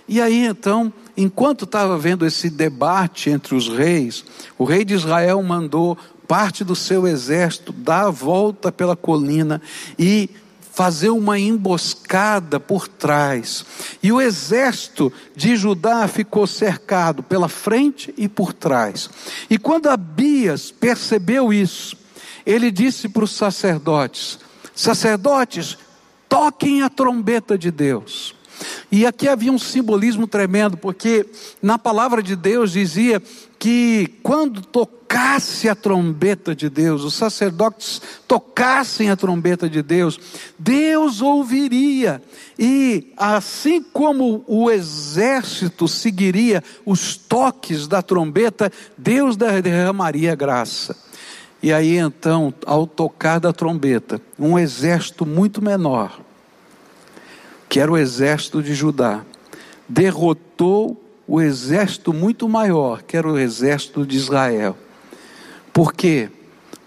E 0.08 0.22
aí 0.22 0.46
então, 0.46 0.92
enquanto 1.18 1.66
estava 1.66 1.96
havendo 1.96 2.26
esse 2.26 2.50
debate 2.50 3.30
entre 3.30 3.54
os 3.54 3.68
reis, 3.68 4.24
o 4.58 4.64
rei 4.64 4.86
de 4.86 4.94
Israel 4.94 5.44
mandou 5.44 5.98
parte 6.28 6.64
do 6.64 6.76
seu 6.76 7.08
exército 7.08 7.72
dar 7.72 8.08
a 8.08 8.12
volta 8.12 8.72
pela 8.72 8.96
colina 8.96 9.62
e 9.98 10.30
fazer 10.78 11.10
uma 11.10 11.40
emboscada 11.40 12.60
por 12.60 12.88
trás. 12.88 13.66
E 14.04 14.12
o 14.12 14.22
exército 14.22 15.12
de 15.36 15.56
Judá 15.56 16.08
ficou 16.08 16.46
cercado 16.46 17.24
pela 17.24 17.50
frente 17.50 18.14
e 18.16 18.28
por 18.28 18.54
trás. 18.54 19.10
E 19.50 19.58
quando 19.58 19.90
Abias 19.90 20.70
percebeu 20.70 21.52
isso, 21.52 21.98
ele 22.46 22.70
disse 22.70 23.10
para 23.10 23.24
os 23.24 23.32
sacerdotes: 23.32 24.38
Sacerdotes, 24.76 25.80
toquem 26.30 26.84
a 26.84 26.90
trombeta 26.90 27.58
de 27.58 27.72
Deus. 27.72 28.37
E 28.92 29.06
aqui 29.06 29.28
havia 29.28 29.52
um 29.52 29.60
simbolismo 29.60 30.28
tremendo, 30.28 30.78
porque 30.78 31.26
na 31.62 31.78
palavra 31.78 32.24
de 32.24 32.36
Deus 32.36 32.72
dizia 32.72 33.22
que 33.60 34.16
quando 34.24 34.62
tocasse 34.62 35.68
a 35.68 35.76
trombeta 35.76 36.56
de 36.56 36.70
Deus, 36.70 37.04
os 37.04 37.14
sacerdotes 37.14 38.02
tocassem 38.28 39.10
a 39.10 39.16
trombeta 39.16 39.70
de 39.70 39.82
Deus, 39.82 40.20
Deus 40.58 41.22
ouviria, 41.22 42.22
e 42.58 43.12
assim 43.18 43.82
como 43.82 44.44
o 44.48 44.70
exército 44.70 45.88
seguiria 45.88 46.64
os 46.86 47.18
toques 47.18 47.88
da 47.88 48.02
trombeta, 48.02 48.72
Deus 48.98 49.36
derramaria 49.36 50.36
graça. 50.36 50.96
E 51.62 51.74
aí 51.74 51.98
então, 51.98 52.54
ao 52.66 52.86
tocar 52.86 53.40
da 53.40 53.52
trombeta, 53.52 54.22
um 54.38 54.60
exército 54.60 55.26
muito 55.26 55.62
menor, 55.62 56.22
que 57.70 57.80
era 57.80 57.92
o 57.92 57.98
exército 57.98 58.62
de 58.62 58.74
Judá, 58.74 59.24
derrotou 59.88 61.02
o 61.28 61.42
exército 61.42 62.14
muito 62.14 62.48
maior, 62.48 63.04
que 63.04 63.18
era 63.18 63.28
o 63.28 63.38
exército 63.38 64.06
de 64.06 64.18
Israel. 64.18 64.78
Por 65.74 65.94
quê? 65.94 66.30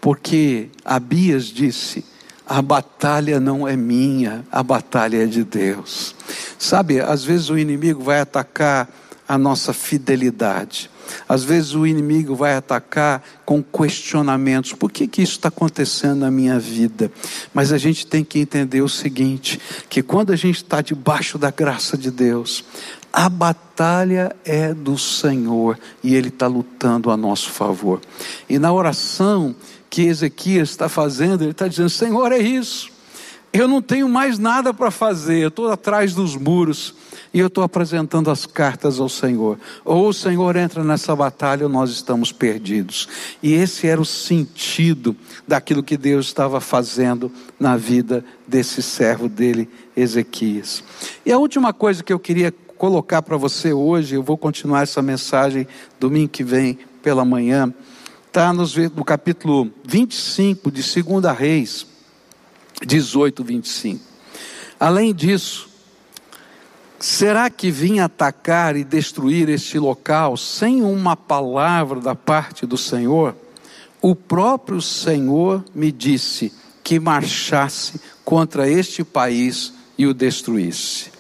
Porque 0.01 0.71
Abias 0.85 1.45
disse: 1.45 2.05
a 2.47 2.61
batalha 2.61 3.39
não 3.39 3.69
é 3.69 3.77
minha, 3.77 4.45
a 4.51 4.63
batalha 4.63 5.23
é 5.23 5.27
de 5.27 5.45
Deus. 5.45 6.15
Sabe, 6.59 7.01
às 7.01 7.23
vezes 7.23 7.51
o 7.51 7.59
inimigo 7.59 8.03
vai 8.03 8.21
atacar 8.21 8.89
a 9.29 9.39
nossa 9.39 9.73
fidelidade. 9.73 10.91
Às 11.29 11.45
vezes 11.45 11.75
o 11.75 11.87
inimigo 11.87 12.35
vai 12.35 12.55
atacar 12.55 13.23
com 13.45 13.63
questionamentos: 13.63 14.73
por 14.73 14.91
que, 14.91 15.07
que 15.07 15.23
isso 15.23 15.33
está 15.33 15.49
acontecendo 15.49 16.21
na 16.21 16.31
minha 16.31 16.59
vida? 16.59 17.11
Mas 17.53 17.73
a 17.73 17.79
gente 17.79 18.07
tem 18.07 18.25
que 18.25 18.39
entender 18.39 18.83
o 18.83 18.89
seguinte: 18.89 19.61
que 19.89 20.03
quando 20.03 20.33
a 20.33 20.37
gente 20.37 20.57
está 20.57 20.81
debaixo 20.81 21.39
da 21.39 21.51
graça 21.51 21.97
de 21.97 22.11
Deus, 22.11 22.65
a 23.13 23.29
batalha 23.29 24.35
é 24.45 24.73
do 24.73 24.97
Senhor 24.97 25.79
e 26.03 26.15
Ele 26.15 26.29
está 26.29 26.47
lutando 26.47 27.11
a 27.11 27.17
nosso 27.17 27.51
favor. 27.51 28.01
E 28.49 28.59
na 28.59 28.73
oração 28.73 29.55
que 29.89 30.03
Ezequias 30.03 30.71
está 30.71 30.89
fazendo, 30.89 31.43
ele 31.43 31.51
está 31.51 31.67
dizendo: 31.67 31.91
Senhor, 31.91 32.31
é 32.33 32.39
isso. 32.39 33.00
Eu 33.53 33.67
não 33.67 33.83
tenho 33.83 34.09
mais 34.09 34.39
nada 34.39 34.73
para 34.73 34.93
fazer, 34.93 35.39
eu 35.39 35.49
estou 35.49 35.71
atrás 35.73 36.15
dos 36.15 36.37
muros 36.37 36.95
e 37.35 37.41
eu 37.41 37.49
estou 37.49 37.65
apresentando 37.65 38.31
as 38.31 38.47
cartas 38.47 39.01
ao 39.01 39.09
Senhor. 39.09 39.59
Ou 39.85 40.09
o 40.09 40.15
Senhor 40.15 40.55
entra 40.55 40.85
nessa 40.85 41.17
batalha 41.17 41.65
ou 41.65 41.69
nós 41.69 41.91
estamos 41.91 42.31
perdidos. 42.31 43.09
E 43.43 43.53
esse 43.53 43.89
era 43.89 44.01
o 44.01 44.05
sentido 44.05 45.17
daquilo 45.49 45.83
que 45.83 45.97
Deus 45.97 46.27
estava 46.27 46.61
fazendo 46.61 47.31
na 47.59 47.77
vida 47.77 48.25
desse 48.47 48.83
servo 48.83 49.29
dele, 49.29 49.69
Ezequias. 49.97 50.85
E 51.27 51.33
a 51.33 51.39
última 51.39 51.73
coisa 51.73 52.05
que 52.05 52.13
eu 52.13 52.21
queria 52.21 52.55
colocar 52.79 53.21
para 53.21 53.37
você 53.37 53.73
hoje, 53.73 54.15
eu 54.15 54.23
vou 54.23 54.39
continuar 54.39 54.83
essa 54.83 55.03
mensagem 55.03 55.67
domingo 55.99 56.29
que 56.29 56.45
vem 56.45 56.79
pela 57.03 57.25
manhã, 57.25 57.75
está 58.29 58.53
no 58.53 59.05
capítulo 59.05 59.73
25 59.85 60.71
de 60.71 60.83
2 60.83 61.37
Reis 61.37 61.90
18, 62.87 63.45
25. 63.45 64.05
Além 64.79 65.15
disso, 65.15 65.69
será 66.99 67.51
que 67.51 67.71
vim 67.71 67.99
atacar 67.99 68.77
e 68.77 68.85
destruir 68.85 69.49
este 69.49 69.79
local 69.79 70.37
sem 70.37 70.83
uma 70.83 71.17
palavra 71.17 72.01
da 72.01 72.15
parte 72.15 72.65
do 72.67 72.79
Senhor? 72.79 73.37
O 74.01 74.15
próprio 74.15 74.81
Senhor 74.81 75.65
me 75.75 75.93
disse 75.93 76.53
que 76.83 76.99
marchasse 76.99 78.01
contra 78.25 78.69
este 78.69 79.05
país 79.05 79.75
e 79.99 80.07
o 80.07 80.15
destruísse. 80.15 81.11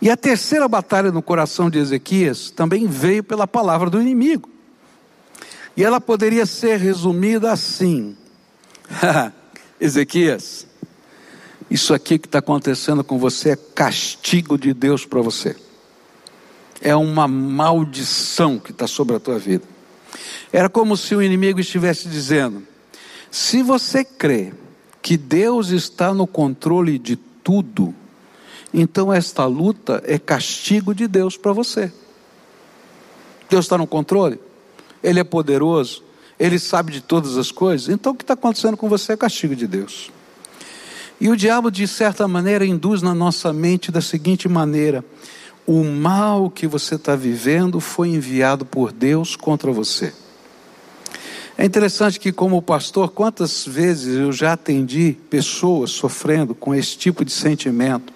E 0.00 0.10
a 0.10 0.16
terceira 0.16 0.68
batalha 0.68 1.10
no 1.10 1.22
coração 1.22 1.68
de 1.68 1.78
Ezequias 1.78 2.50
também 2.50 2.86
veio 2.86 3.24
pela 3.24 3.46
palavra 3.46 3.90
do 3.90 4.00
inimigo. 4.00 4.48
E 5.76 5.82
ela 5.82 6.00
poderia 6.00 6.46
ser 6.46 6.78
resumida 6.78 7.50
assim: 7.50 8.16
Ezequias, 9.80 10.66
isso 11.70 11.92
aqui 11.92 12.18
que 12.18 12.26
está 12.26 12.38
acontecendo 12.38 13.02
com 13.02 13.18
você 13.18 13.50
é 13.50 13.56
castigo 13.56 14.56
de 14.56 14.72
Deus 14.72 15.04
para 15.04 15.20
você. 15.20 15.56
É 16.80 16.94
uma 16.94 17.26
maldição 17.26 18.58
que 18.58 18.70
está 18.70 18.86
sobre 18.86 19.16
a 19.16 19.20
tua 19.20 19.38
vida. 19.38 19.64
Era 20.52 20.68
como 20.68 20.96
se 20.96 21.14
o 21.14 21.22
inimigo 21.22 21.58
estivesse 21.58 22.08
dizendo: 22.08 22.66
se 23.30 23.62
você 23.62 24.04
crê 24.04 24.52
que 25.02 25.16
Deus 25.16 25.70
está 25.70 26.14
no 26.14 26.26
controle 26.26 26.98
de 26.98 27.16
tudo, 27.16 27.94
então 28.72 29.12
esta 29.12 29.44
luta 29.46 30.02
é 30.06 30.18
castigo 30.18 30.94
de 30.94 31.08
Deus 31.08 31.36
para 31.36 31.52
você. 31.52 31.92
Deus 33.48 33.64
está 33.64 33.78
no 33.78 33.86
controle, 33.86 34.40
Ele 35.02 35.20
é 35.20 35.24
poderoso, 35.24 36.02
Ele 36.38 36.58
sabe 36.58 36.92
de 36.92 37.00
todas 37.00 37.36
as 37.36 37.50
coisas, 37.50 37.88
então 37.88 38.12
o 38.12 38.14
que 38.14 38.22
está 38.22 38.34
acontecendo 38.34 38.76
com 38.76 38.88
você 38.88 39.12
é 39.12 39.16
castigo 39.16 39.56
de 39.56 39.66
Deus. 39.66 40.10
E 41.20 41.30
o 41.30 41.36
diabo, 41.36 41.70
de 41.70 41.88
certa 41.88 42.28
maneira, 42.28 42.66
induz 42.66 43.00
na 43.00 43.14
nossa 43.14 43.52
mente 43.52 43.90
da 43.90 44.02
seguinte 44.02 44.48
maneira: 44.48 45.02
o 45.66 45.82
mal 45.82 46.50
que 46.50 46.66
você 46.66 46.96
está 46.96 47.16
vivendo 47.16 47.80
foi 47.80 48.08
enviado 48.10 48.66
por 48.66 48.92
Deus 48.92 49.34
contra 49.34 49.72
você. 49.72 50.12
É 51.58 51.64
interessante 51.64 52.20
que, 52.20 52.32
como 52.32 52.60
pastor, 52.60 53.10
quantas 53.10 53.66
vezes 53.66 54.18
eu 54.18 54.30
já 54.30 54.52
atendi 54.52 55.16
pessoas 55.30 55.90
sofrendo 55.90 56.54
com 56.54 56.74
esse 56.74 56.98
tipo 56.98 57.24
de 57.24 57.32
sentimento, 57.32 58.12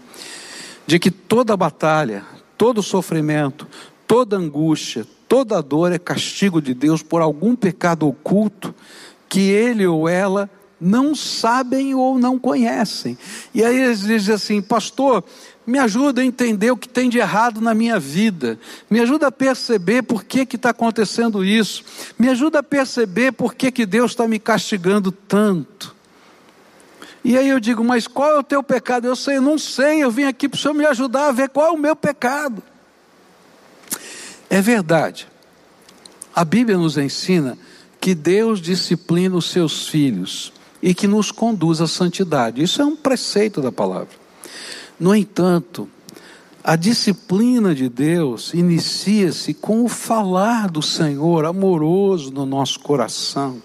de 0.86 0.98
que 0.98 1.10
toda 1.10 1.56
batalha, 1.56 2.22
todo 2.58 2.82
sofrimento, 2.82 3.66
toda 4.06 4.36
angústia, 4.36 5.06
toda 5.30 5.62
dor 5.62 5.92
é 5.92 5.98
castigo 5.98 6.60
de 6.60 6.74
Deus 6.74 7.04
por 7.04 7.22
algum 7.22 7.54
pecado 7.54 8.04
oculto 8.08 8.74
que 9.28 9.38
ele 9.48 9.86
ou 9.86 10.08
ela 10.08 10.50
não 10.80 11.14
sabem 11.14 11.94
ou 11.94 12.18
não 12.18 12.36
conhecem. 12.36 13.16
E 13.54 13.62
aí 13.62 13.80
eles 13.80 14.00
dizem 14.00 14.34
assim, 14.34 14.60
pastor, 14.60 15.22
me 15.64 15.78
ajuda 15.78 16.20
a 16.20 16.24
entender 16.24 16.72
o 16.72 16.76
que 16.76 16.88
tem 16.88 17.08
de 17.08 17.18
errado 17.18 17.60
na 17.60 17.72
minha 17.74 17.96
vida, 17.96 18.58
me 18.90 18.98
ajuda 18.98 19.28
a 19.28 19.32
perceber 19.32 20.02
por 20.02 20.24
que 20.24 20.40
está 20.40 20.70
acontecendo 20.70 21.44
isso, 21.44 21.84
me 22.18 22.28
ajuda 22.28 22.58
a 22.58 22.62
perceber 22.64 23.30
por 23.30 23.54
que, 23.54 23.70
que 23.70 23.86
Deus 23.86 24.10
está 24.10 24.26
me 24.26 24.40
castigando 24.40 25.12
tanto. 25.12 25.94
E 27.22 27.38
aí 27.38 27.48
eu 27.48 27.60
digo, 27.60 27.84
mas 27.84 28.08
qual 28.08 28.32
é 28.32 28.38
o 28.40 28.42
teu 28.42 28.64
pecado? 28.64 29.06
Eu 29.06 29.14
sei, 29.14 29.36
eu 29.36 29.42
não 29.42 29.58
sei, 29.58 30.02
eu 30.02 30.10
vim 30.10 30.24
aqui 30.24 30.48
para 30.48 30.56
o 30.56 30.60
Senhor 30.60 30.74
me 30.74 30.86
ajudar 30.86 31.28
a 31.28 31.32
ver 31.32 31.50
qual 31.50 31.68
é 31.68 31.70
o 31.70 31.78
meu 31.78 31.94
pecado. 31.94 32.60
É 34.50 34.60
verdade, 34.60 35.28
a 36.34 36.44
Bíblia 36.44 36.76
nos 36.76 36.98
ensina 36.98 37.56
que 38.00 38.16
Deus 38.16 38.60
disciplina 38.60 39.36
os 39.36 39.48
seus 39.48 39.86
filhos 39.86 40.52
e 40.82 40.92
que 40.92 41.06
nos 41.06 41.30
conduz 41.30 41.80
à 41.80 41.86
santidade. 41.86 42.60
Isso 42.60 42.82
é 42.82 42.84
um 42.84 42.96
preceito 42.96 43.62
da 43.62 43.70
palavra. 43.70 44.08
No 44.98 45.14
entanto, 45.14 45.88
a 46.64 46.74
disciplina 46.74 47.74
de 47.74 47.88
Deus 47.88 48.52
inicia-se 48.52 49.54
com 49.54 49.84
o 49.84 49.88
falar 49.88 50.68
do 50.68 50.82
Senhor 50.82 51.44
amoroso 51.44 52.32
no 52.32 52.44
nosso 52.44 52.80
coração, 52.80 53.62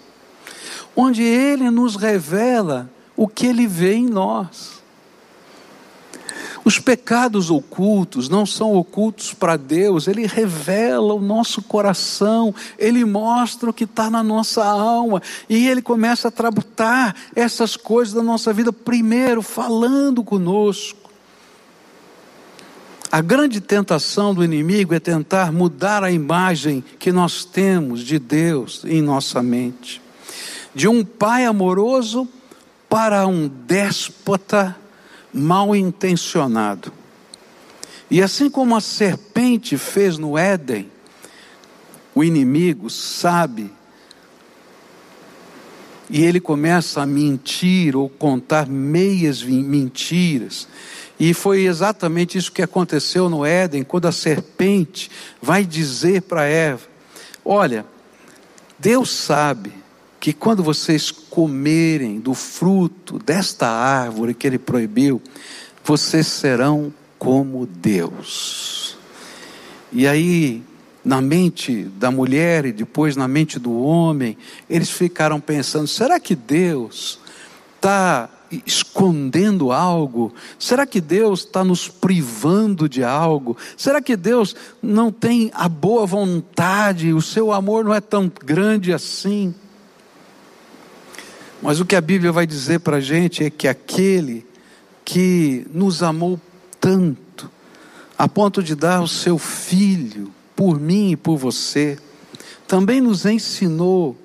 onde 0.96 1.24
Ele 1.24 1.72
nos 1.72 1.96
revela 1.96 2.90
o 3.18 3.28
que 3.28 3.48
Ele 3.48 3.66
vê 3.66 3.96
em 3.96 4.06
nós. 4.06 4.85
Os 6.66 6.80
pecados 6.80 7.52
ocultos 7.52 8.28
não 8.28 8.44
são 8.44 8.74
ocultos 8.74 9.36
para 9.36 9.56
Deus, 9.56 10.08
Ele 10.08 10.26
revela 10.26 11.14
o 11.14 11.22
nosso 11.22 11.62
coração, 11.62 12.56
Ele 12.80 13.06
mostra 13.06 13.70
o 13.70 13.74
que 13.74 13.84
está 13.84 14.10
na 14.10 14.24
nossa 14.24 14.66
alma, 14.66 15.22
e 15.48 15.68
Ele 15.68 15.80
começa 15.80 16.30
a 16.30 16.32
tratar 16.32 17.16
essas 17.36 17.78
coisas 17.78 18.16
da 18.16 18.24
nossa 18.24 18.52
vida, 18.52 18.74
primeiro 18.74 19.44
falando 19.44 20.24
conosco. 20.24 21.12
A 23.12 23.22
grande 23.22 23.62
tentação 23.62 24.34
do 24.34 24.44
inimigo 24.44 24.96
é 24.96 25.00
tentar 25.00 25.52
mudar 25.52 26.04
a 26.04 26.12
imagem 26.12 26.84
que 26.98 27.12
nós 27.12 27.46
temos 27.46 28.02
de 28.02 28.18
Deus 28.18 28.84
em 28.84 29.04
nossa 29.04 29.44
mente. 29.44 30.02
De 30.74 30.88
um 30.88 31.06
pai 31.06 31.46
amoroso 31.46 32.28
para 32.90 33.28
um 33.28 33.48
déspota 33.48 34.76
mal 35.36 35.76
intencionado. 35.76 36.92
E 38.10 38.22
assim 38.22 38.50
como 38.50 38.76
a 38.76 38.82
serpente 38.82 39.78
fez 39.78 40.18
no 40.18 40.38
Éden, 40.38 40.90
o 42.14 42.24
inimigo 42.24 42.90
sabe 42.90 43.72
e 46.10 46.24
ele 46.24 46.40
começa 46.40 47.02
a 47.02 47.06
mentir 47.06 47.96
ou 47.96 48.08
contar 48.08 48.68
meias 48.68 49.42
mentiras. 49.42 50.68
E 51.20 51.34
foi 51.34 51.66
exatamente 51.66 52.38
isso 52.38 52.52
que 52.52 52.62
aconteceu 52.62 53.30
no 53.30 53.46
Éden, 53.46 53.84
quando 53.84 54.08
a 54.08 54.12
serpente 54.12 55.10
vai 55.42 55.66
dizer 55.66 56.22
para 56.22 56.46
Eva: 56.46 56.88
Olha, 57.44 57.86
Deus 58.78 59.10
sabe 59.10 59.74
que 60.26 60.34
quando 60.34 60.64
vocês 60.64 61.12
comerem 61.12 62.20
do 62.20 62.34
fruto 62.34 63.20
desta 63.20 63.68
árvore 63.68 64.34
que 64.34 64.48
ele 64.48 64.58
proibiu, 64.58 65.22
vocês 65.84 66.26
serão 66.26 66.92
como 67.20 67.68
Deus. 67.68 68.98
E 69.92 70.08
aí, 70.08 70.64
na 71.04 71.22
mente 71.22 71.84
da 72.00 72.10
mulher 72.10 72.66
e 72.66 72.72
depois 72.72 73.16
na 73.16 73.28
mente 73.28 73.60
do 73.60 73.80
homem, 73.80 74.36
eles 74.68 74.90
ficaram 74.90 75.40
pensando: 75.40 75.88
será 75.88 76.20
que 76.20 76.34
Deus 76.34 77.20
está 77.76 78.28
escondendo 78.66 79.72
algo? 79.72 80.34
Será 80.58 80.88
que 80.88 81.02
Deus 81.02 81.42
está 81.42 81.64
nos 81.64 81.88
privando 81.88 82.90
de 82.90 83.04
algo? 83.04 83.56
Será 83.78 84.02
que 84.02 84.16
Deus 84.16 84.56
não 84.82 85.12
tem 85.12 85.52
a 85.54 85.70
boa 85.70 86.08
vontade? 86.08 87.14
O 87.14 87.22
seu 87.22 87.52
amor 87.52 87.86
não 87.86 87.94
é 87.94 88.02
tão 88.02 88.32
grande 88.44 88.92
assim? 88.92 89.54
Mas 91.66 91.80
o 91.80 91.86
que 91.86 91.96
a 91.96 92.02
Bíblia 92.02 92.32
vai 92.32 92.46
dizer 92.46 92.82
para 92.82 92.98
a 92.98 93.02
gente 93.02 93.44
é 93.44 93.50
que 93.50 93.68
aquele 93.68 94.46
que 95.04 95.66
nos 95.74 96.04
amou 96.04 96.40
tanto, 96.80 97.50
a 98.16 98.28
ponto 98.28 98.62
de 98.62 98.76
dar 98.76 99.02
o 99.02 99.08
seu 99.08 99.40
filho 99.40 100.32
por 100.56 100.80
mim 100.80 101.14
e 101.14 101.16
por 101.16 101.38
você, 101.38 101.98
também 102.68 103.02
nos 103.02 103.26
ensinou 103.26 104.16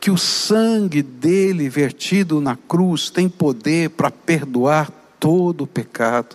que 0.00 0.10
o 0.10 0.16
sangue 0.16 1.02
dele 1.02 1.68
vertido 1.68 2.40
na 2.40 2.56
cruz 2.56 3.10
tem 3.10 3.28
poder 3.28 3.90
para 3.90 4.10
perdoar 4.10 4.90
todo 5.20 5.64
o 5.64 5.66
pecado, 5.66 6.34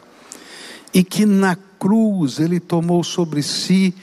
e 0.93 1.03
que 1.03 1.25
na 1.25 1.57
cruz 1.79 2.39
ele 2.39 2.59
tomou 2.59 3.03
sobre 3.03 3.41
si 3.41 3.95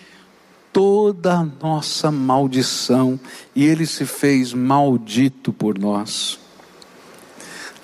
toda 0.72 1.34
a 1.34 1.46
nossa 1.62 2.10
maldição 2.10 3.18
e 3.54 3.64
ele 3.64 3.86
se 3.86 4.04
fez 4.04 4.52
maldito 4.52 5.52
por 5.52 5.78
nós. 5.78 6.47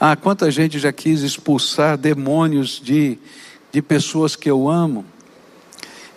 Ah, 0.07 0.17
quanta 0.17 0.51
gente 0.51 0.79
já 0.79 0.93
quis 0.93 1.23
expulsar 1.23 1.97
demônios 1.97 2.79
de, 2.79 3.17
de 3.73 3.81
pessoas 3.81 4.37
que 4.37 4.51
eu 4.51 4.69
amo. 4.69 5.03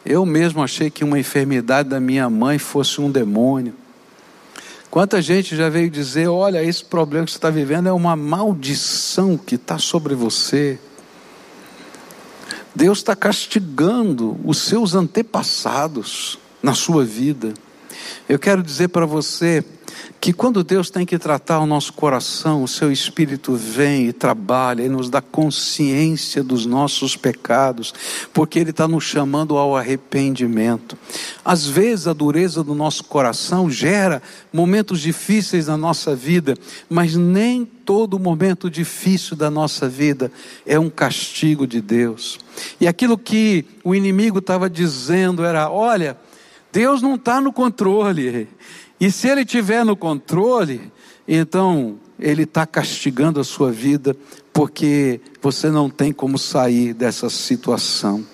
Eu 0.06 0.26
mesmo 0.26 0.62
achei 0.62 0.90
que 0.90 1.06
uma 1.06 1.18
enfermidade 1.18 1.88
da 1.88 1.98
minha 1.98 2.30
mãe 2.30 2.60
fosse 2.60 3.00
um 3.00 3.10
demônio. 3.10 3.74
Quanta 4.92 5.22
gente 5.22 5.56
já 5.56 5.70
veio 5.70 5.90
dizer: 5.90 6.28
olha, 6.28 6.62
esse 6.62 6.84
problema 6.84 7.24
que 7.24 7.32
você 7.32 7.38
está 7.38 7.50
vivendo 7.50 7.88
é 7.88 7.94
uma 7.94 8.14
maldição 8.14 9.38
que 9.38 9.56
está 9.56 9.78
sobre 9.78 10.14
você. 10.14 10.78
Deus 12.76 12.98
está 12.98 13.16
castigando 13.16 14.38
os 14.44 14.58
seus 14.58 14.96
antepassados 14.96 16.38
na 16.62 16.74
sua 16.74 17.06
vida. 17.06 17.54
Eu 18.28 18.38
quero 18.38 18.62
dizer 18.62 18.90
para 18.90 19.06
você 19.06 19.64
que 20.20 20.34
quando 20.34 20.64
Deus 20.64 20.90
tem 20.90 21.06
que 21.06 21.18
tratar 21.18 21.60
o 21.60 21.66
nosso 21.66 21.94
coração, 21.94 22.64
o 22.64 22.68
seu 22.68 22.92
espírito 22.92 23.56
vem 23.56 24.08
e 24.08 24.14
trabalha 24.14 24.84
e 24.84 24.90
nos 24.90 25.10
dá 25.10 25.22
consciência 25.22 26.44
dos 26.44 26.66
nossos 26.66 27.16
pecados, 27.16 27.94
porque 28.34 28.60
Ele 28.60 28.72
está 28.72 28.88
nos 28.88 29.04
chamando 29.04 29.58
ao 29.58 29.78
arrependimento. 29.78 30.98
Às 31.46 31.68
vezes 31.68 32.08
a 32.08 32.14
dureza 32.14 32.64
do 32.64 32.74
nosso 32.74 33.04
coração 33.04 33.70
gera 33.70 34.22
momentos 34.52 35.00
difíceis 35.02 35.68
na 35.68 35.78
nossa 35.78 36.16
vida, 36.16 36.56
mas 36.90 37.16
nem 37.16 37.64
todo 37.66 38.20
momento 38.20 38.70
difícil 38.70 39.38
da 39.38 39.50
nossa 39.50 39.88
vida 39.88 40.32
é 40.66 40.80
um 40.80 40.90
castigo 40.90 41.66
de 41.66 41.80
Deus. 41.80 42.40
E 42.82 42.88
aquilo 42.88 43.18
que 43.18 43.66
o 43.84 43.96
inimigo 43.96 44.40
estava 44.40 44.70
dizendo 44.70 45.46
era: 45.46 45.70
olha, 45.70 46.18
Deus 46.72 47.02
não 47.02 47.16
está 47.16 47.40
no 47.40 47.54
controle. 47.54 48.48
E 49.00 49.12
se 49.12 49.28
ele 49.28 49.46
tiver 49.46 49.86
no 49.86 49.96
controle, 49.96 50.92
então 51.28 51.98
ele 52.20 52.44
está 52.44 52.66
castigando 52.66 53.40
a 53.40 53.44
sua 53.44 53.72
vida, 53.72 54.16
porque 54.52 55.22
você 55.42 55.70
não 55.70 55.90
tem 55.90 56.12
como 56.12 56.38
sair 56.38 56.94
dessa 56.94 57.30
situação. 57.30 58.26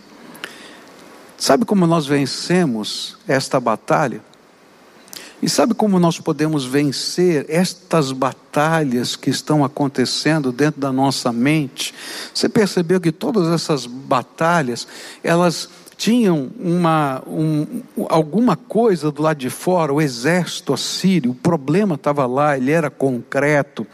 Sabe 1.37 1.65
como 1.65 1.85
nós 1.85 2.05
vencemos 2.05 3.17
esta 3.27 3.59
batalha? 3.59 4.21
E 5.41 5.49
sabe 5.49 5.73
como 5.73 5.99
nós 5.99 6.17
podemos 6.21 6.63
vencer 6.63 7.45
estas 7.49 8.13
batalhas 8.13 9.17
que 9.17 9.29
estão 9.29 9.65
acontecendo 9.65 10.53
dentro 10.53 10.79
da 10.79 10.89
nossa 10.89 11.33
mente? 11.33 11.93
Você 12.33 12.47
percebeu 12.47 13.01
que 13.01 13.11
todas 13.11 13.49
essas 13.49 13.85
batalhas, 13.85 14.87
elas 15.21 15.67
tinham 15.97 16.49
uma, 16.59 17.23
um, 17.27 17.81
alguma 18.09 18.55
coisa 18.55 19.11
do 19.11 19.21
lado 19.21 19.37
de 19.37 19.49
fora, 19.49 19.93
o 19.93 20.01
exército 20.01 20.73
assírio, 20.73 21.31
o 21.31 21.35
problema 21.35 21.95
estava 21.95 22.25
lá, 22.25 22.57
ele 22.57 22.71
era 22.71 22.89
concreto, 22.89 23.85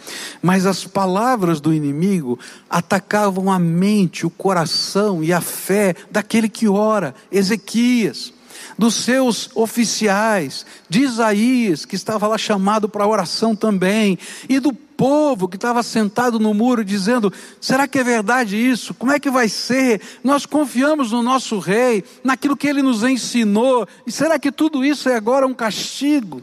mas 0.42 0.66
as 0.66 0.86
palavras 0.86 1.60
do 1.62 1.74
inimigo 1.74 2.40
atacavam 2.70 3.52
a 3.52 3.60
mente, 3.60 4.26
o 4.26 4.30
coração 4.30 5.24
e 5.24 5.34
a 5.34 5.42
fé 5.42 5.96
daquele 6.12 6.50
que 6.50 6.68
ora, 6.68 7.14
Ezequias. 7.32 8.34
Dos 8.78 8.96
seus 8.96 9.50
oficiais, 9.56 10.66
de 10.88 11.02
Isaías, 11.02 11.86
que 11.86 11.96
estava 11.96 12.28
lá 12.28 12.38
chamado 12.38 12.88
para 12.88 13.06
oração 13.06 13.54
também, 13.54 14.18
e 14.48 14.58
do 14.58 14.76
povo 15.00 15.48
que 15.48 15.56
estava 15.56 15.82
sentado 15.82 16.38
no 16.42 16.54
muro 16.54 16.84
dizendo: 16.84 17.32
será 17.62 17.88
que 17.88 18.00
é 18.00 18.04
verdade 18.04 18.58
isso? 18.58 18.94
Como 18.94 19.14
é 19.14 19.20
que 19.20 19.32
vai 19.32 19.48
ser? 19.48 20.02
Nós 20.22 20.46
confiamos 20.46 21.14
no 21.14 21.24
nosso 21.24 21.58
rei, 21.58 22.04
naquilo 22.22 22.58
que 22.58 22.68
ele 22.68 22.82
nos 22.82 23.02
ensinou, 23.02 23.88
e 24.06 24.12
será 24.12 24.38
que 24.38 24.52
tudo 24.52 24.84
isso 24.84 25.08
é 25.08 25.16
agora 25.16 25.48
um 25.48 25.54
castigo? 25.54 26.42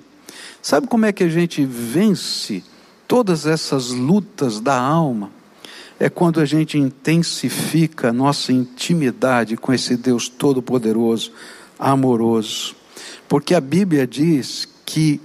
Sabe 0.63 0.87
como 0.87 1.05
é 1.05 1.13
que 1.13 1.23
a 1.23 1.29
gente 1.29 1.67
vence 1.67 2.65
todas 3.07 3.45
essas 3.45 3.91
lutas 3.91 4.59
da 4.59 4.81
alma? 4.81 5.31
É 6.01 6.09
quando 6.09 6.41
a 6.41 6.47
gente 6.47 6.79
intensifica 6.79 8.09
a 8.09 8.13
nossa 8.13 8.55
intimidade 8.55 9.59
com 9.59 9.71
esse 9.71 9.99
Deus 9.99 10.31
Todo-Poderoso, 10.31 11.31
amoroso. 11.79 12.75
Porque 13.29 13.55
a 13.55 13.61
Bíblia 13.61 14.07
diz 14.07 14.67
que 14.87 15.21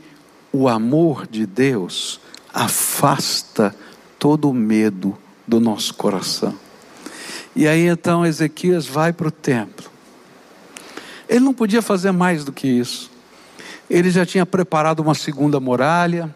o 0.51 0.67
amor 0.67 1.27
de 1.27 1.45
Deus 1.45 2.19
afasta 2.53 3.75
todo 4.19 4.49
o 4.49 4.53
medo 4.53 5.17
do 5.47 5.59
nosso 5.59 5.93
coração. 5.93 6.55
E 7.55 7.67
aí 7.67 7.87
então 7.87 8.25
Ezequias 8.25 8.85
vai 8.85 9.11
para 9.11 9.27
o 9.27 9.31
templo. 9.31 9.89
Ele 11.27 11.41
não 11.41 11.53
podia 11.53 11.81
fazer 11.81 12.11
mais 12.11 12.43
do 12.43 12.51
que 12.51 12.67
isso. 12.67 13.09
Ele 13.89 14.09
já 14.09 14.25
tinha 14.25 14.45
preparado 14.45 14.99
uma 14.99 15.15
segunda 15.15 15.59
muralha, 15.59 16.33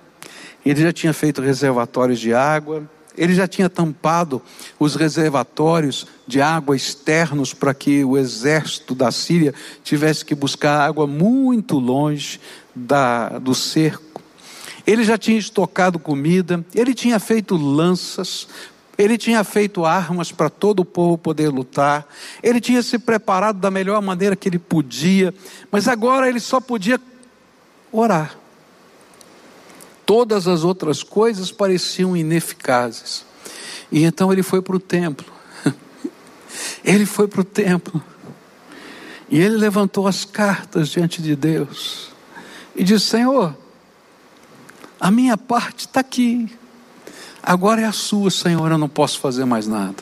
ele 0.65 0.81
já 0.81 0.91
tinha 0.91 1.13
feito 1.13 1.41
reservatórios 1.41 2.19
de 2.19 2.33
água, 2.33 2.83
ele 3.17 3.33
já 3.33 3.47
tinha 3.47 3.69
tampado 3.69 4.41
os 4.79 4.95
reservatórios 4.95 6.07
de 6.27 6.41
água 6.41 6.75
externos 6.75 7.53
para 7.53 7.73
que 7.73 8.03
o 8.03 8.17
exército 8.17 8.93
da 8.93 9.11
Síria 9.11 9.53
tivesse 9.83 10.25
que 10.25 10.35
buscar 10.35 10.81
água 10.81 11.07
muito 11.07 11.77
longe 11.79 12.39
da, 12.75 13.39
do 13.39 13.55
cerco. 13.55 14.04
Ele 14.85 15.03
já 15.03 15.17
tinha 15.17 15.37
estocado 15.37 15.97
comida, 15.97 16.63
ele 16.73 16.93
tinha 16.93 17.19
feito 17.19 17.55
lanças, 17.55 18.47
ele 18.97 19.17
tinha 19.17 19.43
feito 19.43 19.83
armas 19.83 20.31
para 20.31 20.49
todo 20.49 20.81
o 20.81 20.85
povo 20.85 21.17
poder 21.17 21.49
lutar, 21.49 22.07
ele 22.41 22.61
tinha 22.61 22.81
se 22.81 22.97
preparado 22.97 23.59
da 23.59 23.71
melhor 23.71 24.01
maneira 24.01 24.35
que 24.35 24.47
ele 24.47 24.59
podia, 24.59 25.33
mas 25.71 25.87
agora 25.87 26.29
ele 26.29 26.39
só 26.39 26.59
podia 26.59 26.99
orar. 27.91 28.37
Todas 30.05 30.47
as 30.47 30.63
outras 30.63 31.01
coisas 31.01 31.51
pareciam 31.51 32.15
ineficazes. 32.15 33.25
E 33.91 34.03
então 34.03 34.31
ele 34.31 34.43
foi 34.43 34.61
para 34.61 34.75
o 34.75 34.79
templo. 34.79 35.25
Ele 36.83 37.05
foi 37.05 37.27
para 37.27 37.41
o 37.41 37.43
templo. 37.43 38.03
E 39.29 39.39
ele 39.39 39.57
levantou 39.57 40.07
as 40.07 40.23
cartas 40.23 40.89
diante 40.89 41.21
de 41.21 41.35
Deus. 41.35 42.11
E 42.75 42.83
disse: 42.83 43.07
Senhor, 43.07 43.55
a 44.99 45.11
minha 45.11 45.37
parte 45.37 45.81
está 45.81 45.99
aqui. 45.99 46.49
Agora 47.41 47.81
é 47.81 47.85
a 47.85 47.91
sua, 47.91 48.31
Senhor, 48.31 48.71
eu 48.71 48.77
não 48.77 48.89
posso 48.89 49.19
fazer 49.19 49.45
mais 49.45 49.67
nada. 49.67 49.95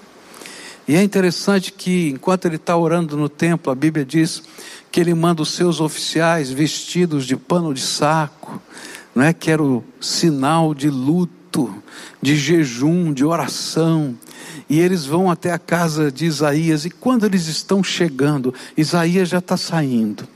E 0.88 0.96
é 0.96 1.04
interessante 1.04 1.72
que, 1.72 2.10
enquanto 2.10 2.46
ele 2.46 2.58
está 2.58 2.76
orando 2.76 3.16
no 3.16 3.30
templo, 3.30 3.72
a 3.72 3.76
Bíblia 3.76 4.06
diz 4.06 4.44
que 4.92 5.00
ele 5.00 5.14
manda 5.14 5.42
os 5.42 5.52
seus 5.52 5.80
oficiais 5.80 6.52
vestidos 6.52 7.26
de 7.26 7.36
pano 7.36 7.74
de 7.74 7.82
saco, 7.82 8.62
não 9.16 9.24
é? 9.24 9.34
que 9.34 9.50
era 9.50 9.64
o 9.64 9.84
sinal 10.00 10.74
de 10.74 10.90
luto, 10.90 11.74
de 12.22 12.36
jejum, 12.36 13.14
de 13.14 13.26
oração. 13.26 14.18
E 14.70 14.80
eles 14.80 15.06
vão 15.06 15.32
até 15.32 15.52
a 15.52 15.60
casa 15.60 16.12
de 16.12 16.26
Isaías, 16.26 16.86
e 16.86 16.90
quando 16.90 17.26
eles 17.26 17.48
estão 17.48 17.84
chegando, 17.84 18.54
Isaías 18.78 19.30
já 19.30 19.40
está 19.40 19.58
saindo. 19.58 20.28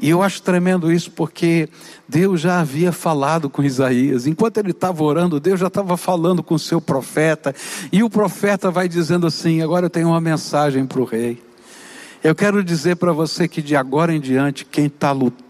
E 0.00 0.08
eu 0.08 0.22
acho 0.22 0.42
tremendo 0.42 0.90
isso 0.90 1.10
porque 1.10 1.68
Deus 2.08 2.40
já 2.40 2.60
havia 2.60 2.90
falado 2.90 3.50
com 3.50 3.62
Isaías. 3.62 4.26
Enquanto 4.26 4.56
ele 4.58 4.70
estava 4.70 5.04
orando, 5.04 5.38
Deus 5.38 5.60
já 5.60 5.66
estava 5.66 5.96
falando 5.96 6.42
com 6.42 6.54
o 6.54 6.58
seu 6.58 6.80
profeta. 6.80 7.54
E 7.92 8.02
o 8.02 8.08
profeta 8.08 8.70
vai 8.70 8.88
dizendo 8.88 9.26
assim: 9.26 9.60
Agora 9.60 9.86
eu 9.86 9.90
tenho 9.90 10.08
uma 10.08 10.20
mensagem 10.20 10.86
para 10.86 11.00
o 11.00 11.04
rei. 11.04 11.42
Eu 12.24 12.34
quero 12.34 12.64
dizer 12.64 12.96
para 12.96 13.12
você 13.12 13.46
que 13.46 13.62
de 13.62 13.76
agora 13.76 14.14
em 14.14 14.20
diante, 14.20 14.64
quem 14.64 14.86
está 14.86 15.12
lutando 15.12 15.49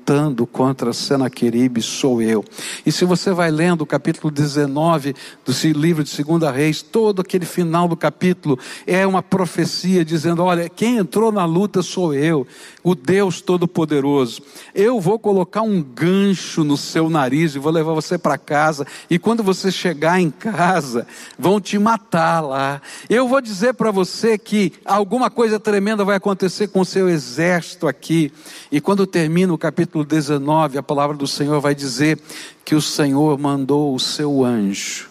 contra 0.51 0.93
Senaqueribe 0.93 1.81
sou 1.81 2.21
eu. 2.21 2.45
E 2.85 2.91
se 2.91 3.05
você 3.05 3.33
vai 3.33 3.51
lendo 3.51 3.83
o 3.83 3.87
capítulo 3.87 4.29
19 4.29 5.15
do 5.45 5.53
livro 5.79 6.03
de 6.03 6.11
Segunda 6.11 6.51
Reis, 6.51 6.83
todo 6.83 7.21
aquele 7.23 7.47
final 7.47 7.87
do 7.87 7.97
capítulo 7.97 8.59
é 8.87 9.07
uma 9.07 9.23
profecia 9.23 10.05
dizendo: 10.05 10.43
olha, 10.43 10.69
quem 10.69 10.97
entrou 10.97 11.31
na 11.31 11.45
luta 11.45 11.81
sou 11.81 12.13
eu, 12.13 12.45
o 12.83 12.95
Deus 12.95 13.41
Todo-Poderoso. 13.41 14.43
Eu 14.75 15.01
vou 15.01 15.19
colocar 15.19 15.63
um 15.63 15.81
gancho 15.81 16.65
no 16.65 16.77
seu 16.77 17.09
nariz 17.09 17.55
e 17.55 17.61
vou 17.61 17.71
levar 17.71 17.95
você 17.95 18.19
para 18.19 18.37
casa. 18.37 18.87
E 19.09 19.19
quando 19.19 19.45
você 19.45 19.71
chegar 19.71 20.21
em 20.21 20.31
casa, 20.31 21.07
vão 21.39 21.61
te 21.61 21.79
matar 21.79 22.41
lá. 22.41 22.83
Eu 23.09 23.29
vou 23.29 23.41
dizer 23.41 23.75
para 23.75 23.91
você 23.91 24.37
que 24.37 24.73
alguma 24.85 25.31
coisa 25.31 25.61
tremenda 25.61 26.05
vai 26.05 26.17
acontecer 26.17 26.69
com 26.69 26.81
o 26.81 26.85
seu 26.85 27.09
exército 27.09 27.87
aqui. 27.87 28.33
E 28.73 28.81
quando 28.81 29.07
termina 29.07 29.53
o 29.53 29.59
capítulo 29.59 30.00
19, 30.05 30.79
a 30.79 30.83
palavra 30.83 31.17
do 31.17 31.27
Senhor 31.27 31.61
vai 31.61 31.75
dizer 31.75 32.21
que 32.65 32.75
o 32.75 32.83
Senhor 32.83 33.39
mandou 33.39 33.95
o 33.95 34.01
seu 34.01 34.45
anjo. 34.45 35.09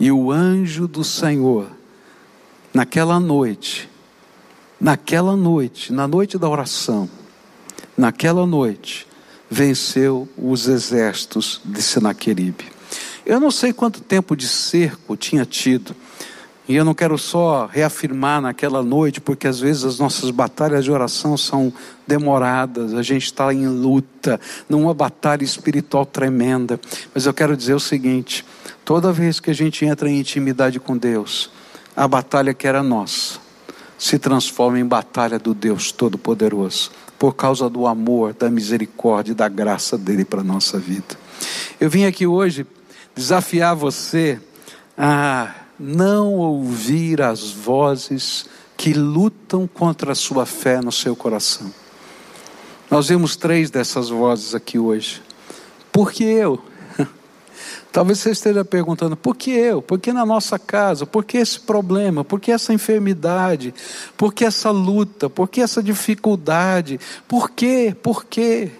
E 0.00 0.12
o 0.12 0.30
anjo 0.30 0.86
do 0.86 1.02
Senhor, 1.02 1.66
naquela 2.72 3.18
noite, 3.18 3.88
naquela 4.80 5.36
noite, 5.36 5.92
na 5.92 6.06
noite 6.06 6.38
da 6.38 6.48
oração, 6.48 7.08
naquela 7.96 8.46
noite, 8.46 9.06
venceu 9.50 10.28
os 10.36 10.68
exércitos 10.68 11.60
de 11.64 11.82
Senaqueribe. 11.82 12.66
Eu 13.26 13.40
não 13.40 13.50
sei 13.50 13.72
quanto 13.72 14.00
tempo 14.00 14.36
de 14.36 14.46
cerco 14.46 15.16
tinha 15.16 15.44
tido 15.44 15.94
E 16.68 16.76
eu 16.76 16.84
não 16.84 16.92
quero 16.92 17.16
só 17.16 17.64
reafirmar 17.64 18.42
naquela 18.42 18.82
noite, 18.82 19.22
porque 19.22 19.48
às 19.48 19.58
vezes 19.58 19.84
as 19.84 19.98
nossas 19.98 20.30
batalhas 20.30 20.84
de 20.84 20.92
oração 20.92 21.34
são 21.34 21.72
demoradas, 22.06 22.92
a 22.92 23.02
gente 23.02 23.24
está 23.24 23.52
em 23.54 23.66
luta, 23.66 24.38
numa 24.68 24.92
batalha 24.92 25.42
espiritual 25.42 26.04
tremenda. 26.04 26.78
Mas 27.14 27.24
eu 27.24 27.32
quero 27.32 27.56
dizer 27.56 27.72
o 27.72 27.80
seguinte: 27.80 28.44
toda 28.84 29.10
vez 29.10 29.40
que 29.40 29.50
a 29.50 29.54
gente 29.54 29.86
entra 29.86 30.10
em 30.10 30.20
intimidade 30.20 30.78
com 30.78 30.94
Deus, 30.94 31.50
a 31.96 32.06
batalha 32.06 32.52
que 32.52 32.66
era 32.66 32.82
nossa 32.82 33.40
se 33.96 34.18
transforma 34.18 34.78
em 34.78 34.86
batalha 34.86 35.38
do 35.38 35.52
Deus 35.52 35.90
Todo-Poderoso, 35.90 36.92
por 37.18 37.34
causa 37.34 37.68
do 37.68 37.86
amor, 37.86 38.32
da 38.32 38.48
misericórdia 38.48 39.32
e 39.32 39.34
da 39.34 39.48
graça 39.48 39.98
dele 39.98 40.24
para 40.24 40.40
a 40.40 40.44
nossa 40.44 40.78
vida. 40.78 41.18
Eu 41.80 41.90
vim 41.90 42.04
aqui 42.04 42.26
hoje 42.26 42.64
desafiar 43.16 43.74
você 43.74 44.38
a 44.96 45.52
não 45.78 46.34
ouvir 46.34 47.22
as 47.22 47.50
vozes 47.50 48.46
que 48.76 48.92
lutam 48.92 49.66
contra 49.66 50.12
a 50.12 50.14
sua 50.14 50.44
fé 50.44 50.80
no 50.80 50.90
seu 50.90 51.14
coração. 51.14 51.72
Nós 52.90 53.08
vemos 53.08 53.36
três 53.36 53.70
dessas 53.70 54.08
vozes 54.08 54.54
aqui 54.54 54.78
hoje. 54.78 55.22
Por 55.92 56.10
que 56.10 56.24
eu? 56.24 56.58
Talvez 57.92 58.18
você 58.18 58.30
esteja 58.30 58.64
perguntando: 58.64 59.16
por 59.16 59.36
que 59.36 59.50
eu? 59.50 59.82
Por 59.82 59.98
que 59.98 60.12
na 60.12 60.24
nossa 60.24 60.58
casa? 60.58 61.04
Por 61.04 61.24
que 61.24 61.36
esse 61.36 61.60
problema? 61.60 62.24
Por 62.24 62.40
que 62.40 62.50
essa 62.50 62.72
enfermidade? 62.72 63.74
Por 64.16 64.32
que 64.32 64.44
essa 64.44 64.70
luta? 64.70 65.28
Por 65.28 65.48
que 65.48 65.60
essa 65.60 65.82
dificuldade? 65.82 66.98
Por 67.26 67.50
quê? 67.50 67.94
Por 68.02 68.24
quê? 68.24 68.70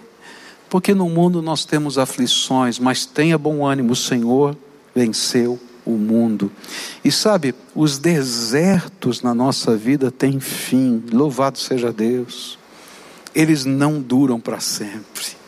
Porque 0.69 0.93
no 0.93 1.09
mundo 1.09 1.41
nós 1.41 1.65
temos 1.65 1.97
aflições, 1.97 2.79
mas 2.79 3.05
tenha 3.05 3.37
bom 3.37 3.65
ânimo, 3.65 3.93
o 3.93 3.95
Senhor 3.95 4.55
venceu 4.95 5.59
o 5.85 5.91
mundo. 5.91 6.51
E 7.03 7.11
sabe, 7.11 7.55
os 7.73 7.97
desertos 7.97 9.21
na 9.21 9.33
nossa 9.33 9.75
vida 9.75 10.11
têm 10.11 10.39
fim, 10.39 11.03
louvado 11.11 11.57
seja 11.57 11.91
Deus. 11.91 12.57
Eles 13.33 13.65
não 13.65 14.01
duram 14.01 14.39
para 14.39 14.59
sempre. 14.59 15.39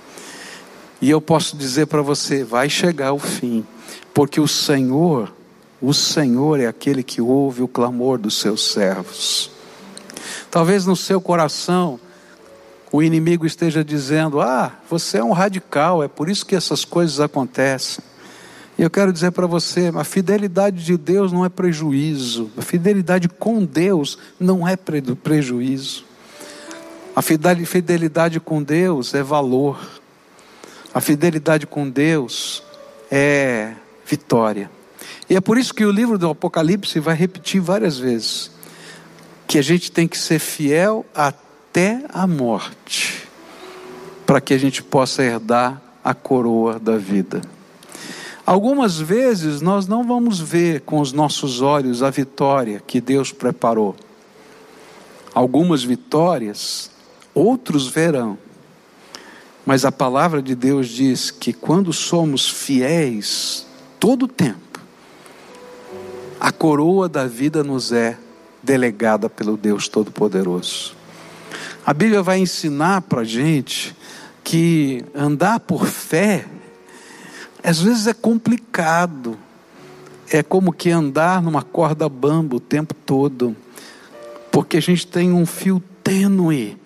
E 1.01 1.09
eu 1.09 1.19
posso 1.19 1.57
dizer 1.57 1.87
para 1.87 2.01
você, 2.01 2.43
vai 2.43 2.69
chegar 2.69 3.11
o 3.11 3.19
fim, 3.19 3.65
porque 4.13 4.39
o 4.39 4.47
Senhor, 4.47 5.33
o 5.81 5.93
Senhor 5.93 6.59
é 6.59 6.67
aquele 6.67 7.01
que 7.01 7.19
ouve 7.19 7.63
o 7.63 7.67
clamor 7.67 8.19
dos 8.19 8.39
seus 8.39 8.71
servos. 8.71 9.49
Talvez 10.51 10.85
no 10.85 10.95
seu 10.95 11.19
coração 11.19 11.99
o 12.91 13.01
inimigo 13.01 13.45
esteja 13.45 13.83
dizendo: 13.83 14.41
"Ah, 14.41 14.73
você 14.89 15.17
é 15.17 15.23
um 15.23 15.31
radical, 15.31 16.03
é 16.03 16.07
por 16.07 16.29
isso 16.29 16.45
que 16.45 16.55
essas 16.55 16.85
coisas 16.85 17.19
acontecem". 17.19 18.03
E 18.81 18.83
eu 18.83 18.89
quero 18.89 19.13
dizer 19.13 19.29
para 19.29 19.45
você: 19.45 19.91
a 19.93 20.03
fidelidade 20.03 20.83
de 20.83 20.97
Deus 20.97 21.31
não 21.31 21.45
é 21.45 21.49
prejuízo, 21.49 22.49
a 22.57 22.63
fidelidade 22.63 23.29
com 23.29 23.63
Deus 23.63 24.17
não 24.39 24.67
é 24.67 24.75
prejuízo. 24.75 26.03
A 27.15 27.21
fidelidade 27.21 28.39
com 28.39 28.63
Deus 28.63 29.13
é 29.13 29.21
valor, 29.21 29.79
a 30.91 30.99
fidelidade 30.99 31.67
com 31.67 31.87
Deus 31.87 32.63
é 33.11 33.75
vitória. 34.03 34.71
E 35.29 35.35
é 35.35 35.41
por 35.41 35.59
isso 35.59 35.75
que 35.75 35.85
o 35.85 35.91
livro 35.91 36.17
do 36.17 36.31
Apocalipse 36.31 36.99
vai 36.99 37.13
repetir 37.13 37.61
várias 37.61 37.99
vezes 37.99 38.49
que 39.45 39.59
a 39.59 39.61
gente 39.61 39.91
tem 39.91 40.07
que 40.07 40.17
ser 40.17 40.39
fiel 40.39 41.05
até 41.13 42.03
a 42.09 42.25
morte, 42.25 43.27
para 44.25 44.41
que 44.41 44.55
a 44.55 44.57
gente 44.57 44.81
possa 44.81 45.21
herdar 45.21 45.79
a 46.03 46.15
coroa 46.15 46.79
da 46.79 46.97
vida. 46.97 47.41
Algumas 48.51 48.99
vezes 48.99 49.61
nós 49.61 49.87
não 49.87 50.03
vamos 50.03 50.37
ver 50.37 50.81
com 50.81 50.99
os 50.99 51.13
nossos 51.13 51.61
olhos 51.61 52.03
a 52.03 52.09
vitória 52.09 52.83
que 52.85 52.99
Deus 52.99 53.31
preparou. 53.31 53.95
Algumas 55.33 55.85
vitórias, 55.85 56.91
outros 57.33 57.87
verão. 57.87 58.37
Mas 59.65 59.85
a 59.85 59.91
palavra 59.91 60.41
de 60.41 60.53
Deus 60.53 60.89
diz 60.89 61.31
que 61.31 61.53
quando 61.53 61.93
somos 61.93 62.45
fiéis, 62.45 63.65
todo 63.97 64.23
o 64.23 64.27
tempo, 64.27 64.81
a 66.37 66.51
coroa 66.51 67.07
da 67.07 67.25
vida 67.27 67.63
nos 67.63 67.93
é 67.93 68.17
delegada 68.61 69.29
pelo 69.29 69.55
Deus 69.55 69.87
Todo-Poderoso. 69.87 70.93
A 71.85 71.93
Bíblia 71.93 72.21
vai 72.21 72.39
ensinar 72.39 73.03
para 73.03 73.21
a 73.21 73.23
gente 73.23 73.95
que 74.43 75.05
andar 75.15 75.61
por 75.61 75.85
fé 75.85 76.45
às 77.63 77.81
vezes 77.81 78.07
é 78.07 78.13
complicado. 78.13 79.37
É 80.29 80.41
como 80.41 80.71
que 80.71 80.89
andar 80.89 81.41
numa 81.41 81.61
corda 81.61 82.07
bamba 82.07 82.55
o 82.55 82.59
tempo 82.59 82.93
todo. 82.93 83.55
Porque 84.51 84.77
a 84.77 84.81
gente 84.81 85.05
tem 85.07 85.31
um 85.31 85.45
fio 85.45 85.81
tênue, 86.03 86.77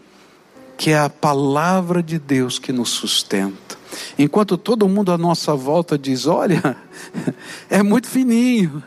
que 0.77 0.91
é 0.91 0.99
a 0.99 1.09
palavra 1.09 2.01
de 2.01 2.19
Deus 2.19 2.59
que 2.59 2.71
nos 2.71 2.89
sustenta. 2.89 3.77
Enquanto 4.17 4.57
todo 4.57 4.89
mundo 4.89 5.11
à 5.11 5.17
nossa 5.17 5.55
volta 5.55 5.97
diz: 5.97 6.25
olha, 6.27 6.75
é 7.69 7.81
muito 7.81 8.07
fininho, 8.07 8.83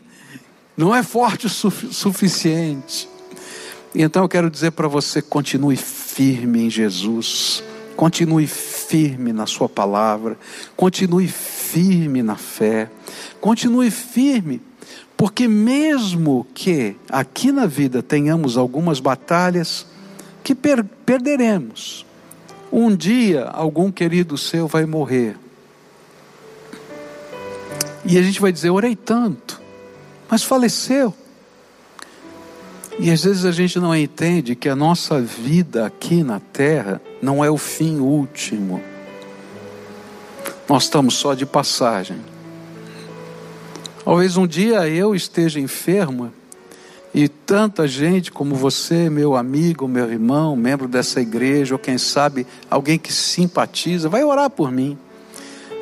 não 0.77 0.95
é 0.95 1.03
forte 1.03 1.47
o 1.47 1.51
suficiente. 1.51 3.09
Então 3.95 4.23
eu 4.23 4.29
quero 4.29 4.51
dizer 4.51 4.73
para 4.73 4.89
você: 4.89 5.23
continue 5.23 5.77
firme 5.77 6.65
em 6.65 6.71
Jesus, 6.71 7.63
continue 7.99 8.47
firme 8.47 9.33
na 9.33 9.45
Sua 9.45 9.69
palavra, 9.69 10.39
continue 10.77 11.27
firme 11.27 12.23
na 12.23 12.37
fé, 12.37 12.89
continue 13.41 13.91
firme, 13.91 14.63
porque 15.17 15.49
mesmo 15.49 16.47
que 16.55 16.95
aqui 17.11 17.51
na 17.51 17.67
vida 17.67 18.01
tenhamos 18.01 18.57
algumas 18.57 19.01
batalhas 19.01 19.85
que 20.45 20.55
per 20.55 20.85
perderemos, 21.05 22.07
um 22.71 22.95
dia 22.95 23.47
algum 23.47 23.91
querido 23.91 24.39
seu 24.39 24.69
vai 24.69 24.87
morrer. 24.87 25.37
E 28.05 28.17
a 28.17 28.23
gente 28.23 28.41
vai 28.41 28.53
dizer: 28.53 28.71
orei 28.71 28.95
tanto, 28.95 29.61
mas 30.31 30.45
faleceu. 30.45 31.13
E 33.01 33.11
às 33.11 33.25
vezes 33.25 33.45
a 33.45 33.51
gente 33.51 33.81
não 33.81 33.95
entende 33.95 34.55
que 34.55 34.69
a 34.69 34.77
nossa 34.77 35.21
vida 35.21 35.85
aqui 35.85 36.23
na 36.23 36.39
terra 36.39 37.01
não 37.21 37.45
é 37.45 37.51
o 37.51 37.57
fim 37.57 37.99
último 37.99 38.81
nós 40.69 40.85
estamos 40.85 41.15
só 41.15 41.33
de 41.33 41.47
passagem. 41.47 42.19
Talvez 44.05 44.37
um 44.37 44.47
dia 44.47 44.87
eu 44.87 45.15
esteja 45.15 45.59
enferma 45.59 46.33
e 47.15 47.27
tanta 47.27 47.89
gente 47.89 48.31
como 48.31 48.55
você, 48.55 49.09
meu 49.09 49.35
amigo, 49.35 49.89
meu 49.89 50.11
irmão, 50.11 50.55
membro 50.55 50.87
dessa 50.87 51.23
igreja, 51.23 51.75
ou 51.75 51.79
quem 51.79 51.97
sabe 51.97 52.47
alguém 52.71 52.99
que 52.99 53.13
simpatiza, 53.13 54.11
vai 54.11 54.23
orar 54.23 54.51
por 54.51 54.71
mim. 54.71 54.99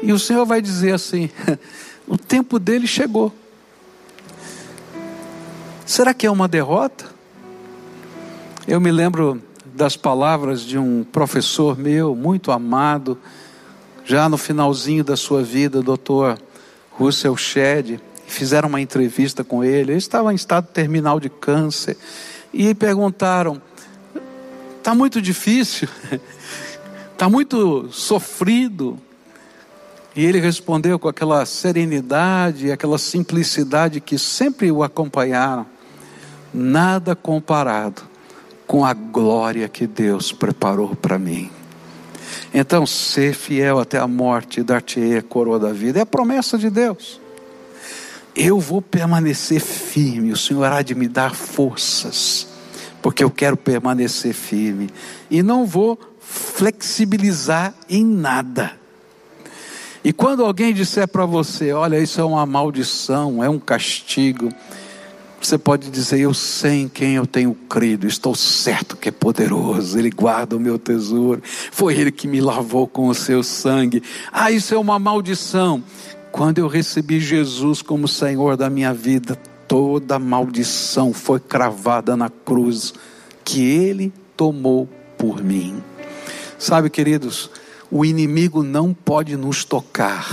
E 0.02 0.12
o 0.12 0.18
Senhor 0.18 0.46
vai 0.46 0.62
dizer 0.62 0.92
assim: 0.92 1.30
o 2.06 2.16
tempo 2.16 2.58
dele 2.58 2.86
chegou. 2.86 3.32
Será 5.84 6.14
que 6.14 6.26
é 6.26 6.30
uma 6.30 6.46
derrota? 6.46 7.06
Eu 8.68 8.80
me 8.80 8.90
lembro 8.90 9.42
das 9.76 9.94
palavras 9.94 10.62
de 10.62 10.78
um 10.78 11.04
professor 11.04 11.76
meu, 11.76 12.16
muito 12.16 12.50
amado, 12.50 13.18
já 14.06 14.26
no 14.26 14.38
finalzinho 14.38 15.04
da 15.04 15.16
sua 15.16 15.42
vida, 15.42 15.82
doutor 15.82 16.38
Russell 16.92 17.36
Shedd, 17.36 18.00
fizeram 18.26 18.70
uma 18.70 18.80
entrevista 18.80 19.44
com 19.44 19.62
ele. 19.62 19.92
Ele 19.92 19.98
estava 19.98 20.32
em 20.32 20.36
estado 20.36 20.68
terminal 20.68 21.20
de 21.20 21.28
câncer 21.28 21.96
e 22.54 22.74
perguntaram: 22.74 23.60
está 24.78 24.94
muito 24.94 25.20
difícil, 25.20 25.88
está 27.12 27.28
muito 27.28 27.92
sofrido. 27.92 28.98
E 30.14 30.24
ele 30.24 30.40
respondeu 30.40 30.98
com 30.98 31.08
aquela 31.08 31.44
serenidade, 31.44 32.72
aquela 32.72 32.96
simplicidade 32.96 34.00
que 34.00 34.18
sempre 34.18 34.72
o 34.72 34.82
acompanharam: 34.82 35.66
nada 36.54 37.14
comparado 37.14 38.15
com 38.66 38.84
a 38.84 38.92
glória 38.92 39.68
que 39.68 39.86
Deus 39.86 40.32
preparou 40.32 40.94
para 40.96 41.18
mim. 41.18 41.50
Então, 42.52 42.86
ser 42.86 43.34
fiel 43.34 43.78
até 43.78 43.98
a 43.98 44.06
morte 44.06 44.62
dar-te-ei 44.62 45.18
a 45.18 45.22
coroa 45.22 45.58
da 45.58 45.72
vida. 45.72 45.98
É 45.98 46.02
a 46.02 46.06
promessa 46.06 46.58
de 46.58 46.70
Deus. 46.70 47.20
Eu 48.34 48.60
vou 48.60 48.82
permanecer 48.82 49.60
firme, 49.60 50.32
o 50.32 50.36
Senhor 50.36 50.70
há 50.70 50.82
de 50.82 50.94
me 50.94 51.08
dar 51.08 51.34
forças, 51.34 52.46
porque 53.00 53.24
eu 53.24 53.30
quero 53.30 53.56
permanecer 53.56 54.34
firme. 54.34 54.90
E 55.30 55.42
não 55.42 55.64
vou 55.64 55.98
flexibilizar 56.20 57.74
em 57.88 58.04
nada. 58.04 58.72
E 60.04 60.12
quando 60.12 60.44
alguém 60.44 60.72
disser 60.72 61.08
para 61.08 61.24
você, 61.24 61.72
olha, 61.72 61.98
isso 61.98 62.20
é 62.20 62.24
uma 62.24 62.46
maldição, 62.46 63.42
é 63.42 63.48
um 63.48 63.58
castigo, 63.58 64.50
você 65.40 65.58
pode 65.58 65.90
dizer: 65.90 66.20
Eu 66.20 66.34
sei 66.34 66.82
em 66.82 66.88
quem 66.88 67.14
eu 67.14 67.26
tenho 67.26 67.54
crido, 67.54 68.06
estou 68.06 68.34
certo 68.34 68.96
que 68.96 69.08
é 69.08 69.12
poderoso, 69.12 69.98
Ele 69.98 70.10
guarda 70.10 70.56
o 70.56 70.60
meu 70.60 70.78
tesouro, 70.78 71.42
foi 71.44 71.94
Ele 71.94 72.10
que 72.10 72.26
me 72.26 72.40
lavou 72.40 72.86
com 72.86 73.08
o 73.08 73.14
seu 73.14 73.42
sangue. 73.42 74.02
Ah, 74.32 74.50
isso 74.50 74.74
é 74.74 74.78
uma 74.78 74.98
maldição. 74.98 75.82
Quando 76.32 76.58
eu 76.58 76.68
recebi 76.68 77.18
Jesus 77.18 77.80
como 77.80 78.06
Senhor 78.06 78.56
da 78.56 78.68
minha 78.68 78.92
vida, 78.92 79.38
toda 79.66 80.18
maldição 80.18 81.12
foi 81.12 81.40
cravada 81.40 82.16
na 82.16 82.28
cruz 82.28 82.94
que 83.44 83.60
ele 83.62 84.12
tomou 84.36 84.88
por 85.16 85.42
mim. 85.42 85.82
Sabe, 86.58 86.90
queridos, 86.90 87.50
o 87.90 88.04
inimigo 88.04 88.62
não 88.62 88.92
pode 88.92 89.36
nos 89.36 89.64
tocar, 89.64 90.28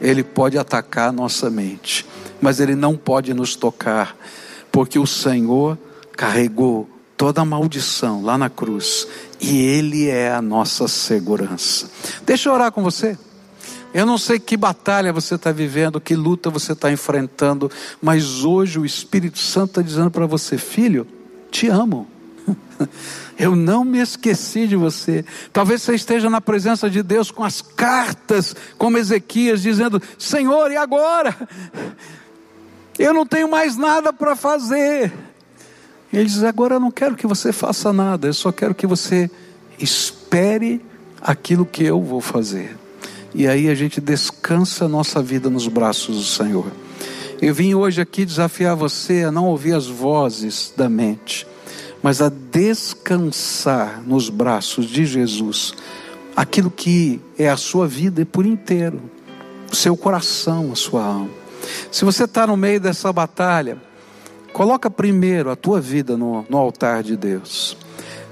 ele 0.00 0.22
pode 0.22 0.58
atacar 0.58 1.08
a 1.08 1.12
nossa 1.12 1.48
mente, 1.48 2.04
mas 2.42 2.60
ele 2.60 2.74
não 2.74 2.96
pode 2.96 3.32
nos 3.32 3.56
tocar, 3.56 4.16
porque 4.70 4.98
o 4.98 5.06
Senhor 5.06 5.78
carregou 6.16 6.90
toda 7.16 7.40
a 7.40 7.44
maldição 7.44 8.22
lá 8.22 8.36
na 8.36 8.50
cruz 8.50 9.06
e 9.40 9.62
ele 9.62 10.08
é 10.08 10.32
a 10.32 10.42
nossa 10.42 10.88
segurança. 10.88 11.88
Deixa 12.26 12.48
eu 12.48 12.52
orar 12.52 12.72
com 12.72 12.82
você. 12.82 13.16
Eu 13.94 14.04
não 14.04 14.18
sei 14.18 14.40
que 14.40 14.56
batalha 14.56 15.12
você 15.12 15.36
está 15.36 15.52
vivendo, 15.52 16.00
que 16.00 16.16
luta 16.16 16.50
você 16.50 16.72
está 16.72 16.90
enfrentando, 16.90 17.70
mas 18.00 18.42
hoje 18.42 18.78
o 18.78 18.84
Espírito 18.86 19.38
Santo 19.38 19.70
está 19.70 19.82
dizendo 19.82 20.10
para 20.10 20.26
você, 20.26 20.58
filho, 20.58 21.06
te 21.50 21.68
amo. 21.68 22.08
Eu 23.38 23.54
não 23.54 23.84
me 23.84 23.98
esqueci 23.98 24.66
de 24.66 24.76
você. 24.76 25.24
Talvez 25.52 25.82
você 25.82 25.94
esteja 25.94 26.28
na 26.28 26.40
presença 26.40 26.88
de 26.88 27.02
Deus 27.02 27.30
com 27.30 27.44
as 27.44 27.62
cartas, 27.62 28.54
como 28.78 28.98
Ezequias, 28.98 29.62
dizendo: 29.62 30.00
Senhor, 30.18 30.70
e 30.70 30.76
agora? 30.76 31.36
Eu 32.98 33.14
não 33.14 33.26
tenho 33.26 33.48
mais 33.48 33.76
nada 33.76 34.12
para 34.12 34.36
fazer. 34.36 35.12
Ele 36.12 36.24
diz: 36.24 36.42
Agora 36.42 36.74
eu 36.74 36.80
não 36.80 36.90
quero 36.90 37.16
que 37.16 37.26
você 37.26 37.52
faça 37.52 37.92
nada, 37.92 38.26
eu 38.26 38.34
só 38.34 38.52
quero 38.52 38.74
que 38.74 38.86
você 38.86 39.30
espere 39.78 40.80
aquilo 41.20 41.64
que 41.64 41.84
eu 41.84 42.00
vou 42.02 42.20
fazer. 42.20 42.76
E 43.34 43.46
aí 43.48 43.68
a 43.68 43.74
gente 43.74 44.00
descansa 44.00 44.84
a 44.84 44.88
nossa 44.88 45.22
vida 45.22 45.48
nos 45.48 45.66
braços 45.66 46.16
do 46.16 46.24
Senhor. 46.24 46.66
Eu 47.40 47.54
vim 47.54 47.74
hoje 47.74 48.00
aqui 48.00 48.24
desafiar 48.24 48.76
você 48.76 49.24
a 49.24 49.32
não 49.32 49.46
ouvir 49.46 49.74
as 49.74 49.86
vozes 49.86 50.72
da 50.76 50.88
mente, 50.88 51.46
mas 52.02 52.20
a 52.20 52.28
descansar 52.28 54.02
nos 54.06 54.28
braços 54.28 54.86
de 54.86 55.06
Jesus 55.06 55.72
aquilo 56.36 56.70
que 56.70 57.20
é 57.38 57.48
a 57.48 57.56
sua 57.56 57.86
vida 57.86 58.24
por 58.24 58.46
inteiro, 58.46 59.00
o 59.70 59.76
seu 59.76 59.96
coração, 59.96 60.70
a 60.72 60.76
sua 60.76 61.04
alma. 61.04 61.41
Se 61.90 62.04
você 62.04 62.24
está 62.24 62.46
no 62.46 62.56
meio 62.56 62.80
dessa 62.80 63.12
batalha, 63.12 63.78
coloca 64.52 64.90
primeiro 64.90 65.50
a 65.50 65.56
tua 65.56 65.80
vida 65.80 66.16
no, 66.16 66.44
no 66.48 66.58
altar 66.58 67.02
de 67.02 67.16
Deus. 67.16 67.76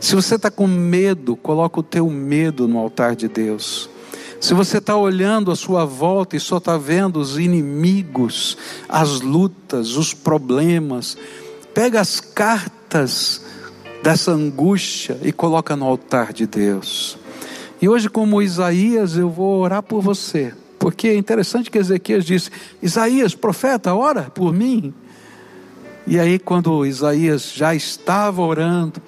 Se 0.00 0.14
você 0.14 0.36
está 0.36 0.50
com 0.50 0.66
medo, 0.66 1.36
coloca 1.36 1.80
o 1.80 1.82
teu 1.82 2.08
medo 2.08 2.66
no 2.66 2.78
altar 2.78 3.14
de 3.14 3.28
Deus. 3.28 3.90
Se 4.40 4.54
você 4.54 4.78
está 4.78 4.96
olhando 4.96 5.50
à 5.50 5.56
sua 5.56 5.84
volta 5.84 6.34
e 6.34 6.40
só 6.40 6.56
está 6.56 6.78
vendo 6.78 7.20
os 7.20 7.38
inimigos, 7.38 8.56
as 8.88 9.20
lutas, 9.20 9.96
os 9.98 10.14
problemas, 10.14 11.18
pega 11.74 12.00
as 12.00 12.20
cartas 12.20 13.44
dessa 14.02 14.32
angústia 14.32 15.18
e 15.22 15.30
coloca 15.30 15.76
no 15.76 15.84
altar 15.84 16.32
de 16.32 16.46
Deus. 16.46 17.18
E 17.82 17.88
hoje, 17.88 18.08
como 18.08 18.40
Isaías, 18.40 19.16
eu 19.16 19.28
vou 19.28 19.60
orar 19.60 19.82
por 19.82 20.00
você, 20.00 20.54
porque 20.80 21.08
é 21.08 21.14
interessante 21.14 21.70
que 21.70 21.78
Ezequias 21.78 22.24
disse: 22.24 22.50
Isaías, 22.82 23.34
profeta, 23.34 23.94
ora 23.94 24.22
por 24.24 24.52
mim. 24.52 24.92
E 26.06 26.18
aí, 26.18 26.38
quando 26.38 26.86
Isaías 26.86 27.52
já 27.54 27.74
estava 27.74 28.40
orando, 28.40 29.00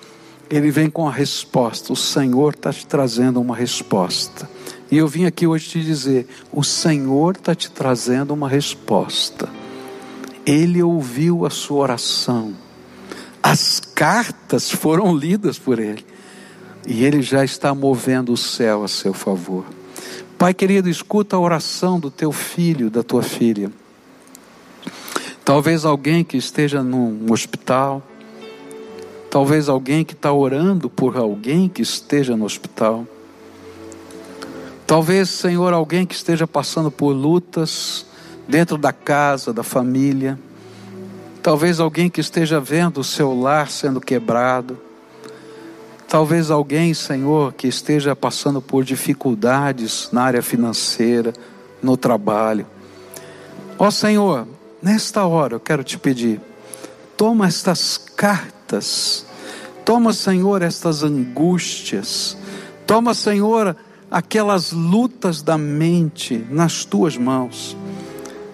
ele 0.50 0.70
vem 0.70 0.90
com 0.90 1.08
a 1.08 1.10
resposta: 1.10 1.90
O 1.90 1.96
Senhor 1.96 2.52
está 2.52 2.70
te 2.70 2.86
trazendo 2.86 3.40
uma 3.40 3.56
resposta. 3.56 4.48
E 4.90 4.98
eu 4.98 5.08
vim 5.08 5.24
aqui 5.24 5.46
hoje 5.46 5.70
te 5.70 5.82
dizer: 5.82 6.28
o 6.52 6.62
Senhor 6.62 7.36
está 7.36 7.54
te 7.54 7.70
trazendo 7.70 8.34
uma 8.34 8.50
resposta. 8.50 9.48
Ele 10.44 10.82
ouviu 10.82 11.46
a 11.46 11.50
sua 11.50 11.78
oração. 11.78 12.52
As 13.42 13.80
cartas 13.80 14.70
foram 14.70 15.16
lidas 15.16 15.58
por 15.58 15.78
ele. 15.78 16.04
E 16.86 17.02
ele 17.04 17.22
já 17.22 17.42
está 17.42 17.74
movendo 17.74 18.32
o 18.32 18.36
céu 18.36 18.84
a 18.84 18.88
seu 18.88 19.14
favor. 19.14 19.64
Pai 20.42 20.52
querido, 20.52 20.88
escuta 20.88 21.36
a 21.36 21.38
oração 21.38 22.00
do 22.00 22.10
teu 22.10 22.32
filho, 22.32 22.90
da 22.90 23.04
tua 23.04 23.22
filha. 23.22 23.70
Talvez 25.44 25.84
alguém 25.84 26.24
que 26.24 26.36
esteja 26.36 26.82
num 26.82 27.30
hospital. 27.30 28.02
Talvez 29.30 29.68
alguém 29.68 30.04
que 30.04 30.14
está 30.14 30.32
orando 30.32 30.90
por 30.90 31.16
alguém 31.16 31.68
que 31.68 31.80
esteja 31.80 32.36
no 32.36 32.44
hospital. 32.44 33.06
Talvez, 34.84 35.28
Senhor, 35.28 35.72
alguém 35.72 36.04
que 36.04 36.16
esteja 36.16 36.44
passando 36.44 36.90
por 36.90 37.12
lutas 37.12 38.04
dentro 38.48 38.76
da 38.76 38.92
casa, 38.92 39.52
da 39.52 39.62
família. 39.62 40.36
Talvez 41.40 41.78
alguém 41.78 42.10
que 42.10 42.20
esteja 42.20 42.58
vendo 42.58 42.98
o 42.98 43.04
seu 43.04 43.32
lar 43.32 43.70
sendo 43.70 44.00
quebrado. 44.00 44.76
Talvez 46.12 46.50
alguém, 46.50 46.92
Senhor, 46.92 47.54
que 47.54 47.66
esteja 47.66 48.14
passando 48.14 48.60
por 48.60 48.84
dificuldades 48.84 50.10
na 50.12 50.24
área 50.24 50.42
financeira, 50.42 51.32
no 51.82 51.96
trabalho. 51.96 52.66
Ó 53.78 53.90
Senhor, 53.90 54.46
nesta 54.82 55.24
hora 55.24 55.54
eu 55.54 55.60
quero 55.60 55.82
te 55.82 55.98
pedir, 55.98 56.38
toma 57.16 57.46
estas 57.46 57.96
cartas, 57.96 59.24
toma, 59.86 60.12
Senhor, 60.12 60.60
estas 60.60 61.02
angústias, 61.02 62.36
toma, 62.86 63.14
Senhor, 63.14 63.74
aquelas 64.10 64.70
lutas 64.70 65.40
da 65.40 65.56
mente 65.56 66.46
nas 66.50 66.84
tuas 66.84 67.16
mãos. 67.16 67.74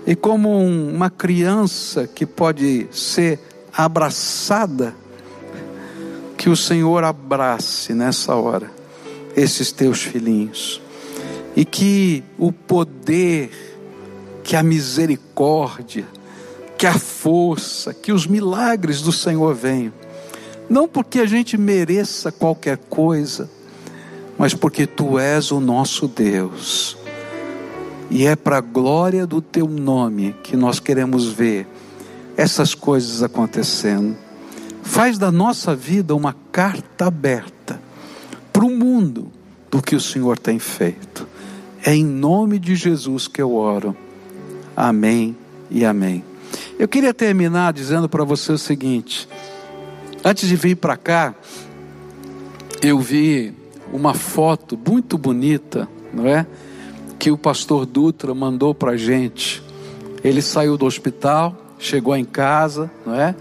E 0.07 0.15
como 0.15 0.61
uma 0.61 1.11
criança 1.11 2.07
que 2.07 2.25
pode 2.25 2.87
ser 2.93 3.41
abraçada, 3.73 4.95
que 6.49 6.53
o 6.53 6.57
Senhor 6.57 7.05
abrace 7.05 7.93
nessa 7.93 8.35
hora 8.35 8.71
esses 9.37 9.71
teus 9.71 10.01
filhinhos. 10.01 10.81
E 11.55 11.63
que 11.63 12.25
o 12.39 12.51
poder, 12.51 13.51
que 14.43 14.57
a 14.57 14.63
misericórdia, 14.63 16.07
que 16.79 16.87
a 16.87 16.99
força, 16.99 17.93
que 17.93 18.13
os 18.13 18.27
milagres 18.27 19.03
do 19.03 19.13
Senhor 19.13 19.55
venham. 19.55 19.93
Não 20.71 20.89
porque 20.89 21.19
a 21.19 21.27
gente 21.27 21.59
mereça 21.59 22.33
qualquer 22.33 22.79
coisa, 22.79 23.51
mas 24.39 24.55
porque 24.55 24.87
tu 24.87 25.19
és 25.19 25.51
o 25.51 25.61
nosso 25.61 26.09
Deus. 26.09 26.97
E 28.11 28.27
é 28.27 28.35
para 28.35 28.57
a 28.57 28.63
glória 28.63 29.27
do 29.27 29.43
teu 29.43 29.69
nome 29.69 30.35
que 30.43 30.57
nós 30.57 30.81
queremos 30.81 31.27
ver 31.27 31.67
essas 32.39 32.75
coisas 32.75 33.23
acontecendo. 33.23 34.28
Faz 34.89 35.19
da 35.19 35.31
nossa 35.31 35.77
vida 35.77 36.17
uma 36.17 36.35
carta 36.51 37.07
aberta 37.07 37.79
para 38.51 38.65
o 38.65 38.71
mundo 38.71 39.31
do 39.71 39.83
que 39.83 39.95
o 39.95 40.01
Senhor 40.01 40.39
tem 40.39 40.59
feito. 40.59 41.29
É 41.85 41.95
em 41.95 42.05
nome 42.05 42.59
de 42.59 42.75
Jesus 42.75 43.29
que 43.29 43.41
eu 43.41 43.55
oro. 43.55 43.95
Amém 44.75 45.37
e 45.71 45.85
amém. 45.85 46.25
Eu 46.79 46.89
queria 46.89 47.13
terminar 47.13 47.75
dizendo 47.75 48.09
para 48.09 48.25
você 48.25 48.51
o 48.51 48.59
seguinte: 48.59 49.29
antes 50.25 50.49
de 50.49 50.57
vir 50.57 50.75
para 50.77 50.97
cá, 50.97 51.35
eu 52.83 52.99
vi 52.99 53.55
uma 53.93 54.15
foto 54.15 54.77
muito 54.89 55.19
bonita, 55.19 55.87
não 56.13 56.27
é? 56.27 56.47
Que 57.19 57.31
o 57.31 57.37
pastor 57.37 57.85
Dutra 57.85 58.35
mandou 58.35 58.75
para 58.75 58.97
gente. 58.97 59.63
Ele 60.25 60.41
saiu 60.41 60.79
do 60.79 60.87
hospital, 60.87 61.55
chegou 61.79 62.17
em 62.17 62.25
casa, 62.25 62.91
não 63.07 63.15
é? 63.15 63.37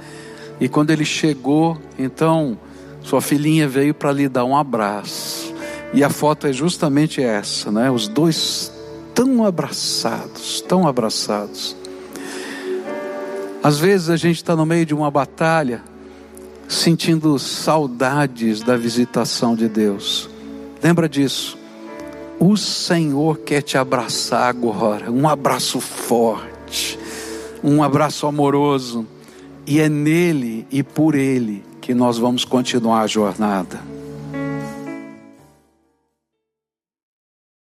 E 0.59 0.67
quando 0.67 0.91
ele 0.91 1.05
chegou, 1.05 1.77
então 1.97 2.57
sua 3.01 3.21
filhinha 3.21 3.67
veio 3.67 3.93
para 3.93 4.11
lhe 4.11 4.27
dar 4.27 4.43
um 4.45 4.55
abraço. 4.55 5.53
E 5.93 6.03
a 6.03 6.09
foto 6.09 6.47
é 6.47 6.53
justamente 6.53 7.21
essa, 7.21 7.71
né? 7.71 7.89
Os 7.89 8.07
dois 8.07 8.71
tão 9.13 9.45
abraçados, 9.45 10.61
tão 10.61 10.87
abraçados. 10.87 11.75
Às 13.63 13.79
vezes 13.79 14.09
a 14.09 14.15
gente 14.15 14.37
está 14.37 14.55
no 14.55 14.65
meio 14.65 14.85
de 14.85 14.93
uma 14.93 15.09
batalha, 15.09 15.83
sentindo 16.67 17.37
saudades 17.39 18.61
da 18.61 18.75
visitação 18.75 19.55
de 19.55 19.67
Deus. 19.67 20.29
Lembra 20.83 21.07
disso. 21.07 21.57
O 22.39 22.55
Senhor 22.55 23.39
quer 23.39 23.61
te 23.61 23.77
abraçar 23.77 24.47
agora, 24.47 25.11
um 25.11 25.27
abraço 25.27 25.79
forte, 25.79 26.99
um 27.63 27.81
abraço 27.81 28.27
amoroso, 28.27 29.07
e 29.67 29.81
é 29.81 29.89
nele 29.89 30.65
e 30.71 30.81
por 30.81 31.13
ele 31.13 31.61
que 31.81 31.93
nós 31.93 32.17
vamos 32.17 32.45
continuar 32.45 33.01
a 33.01 33.07
jornada. 33.07 33.96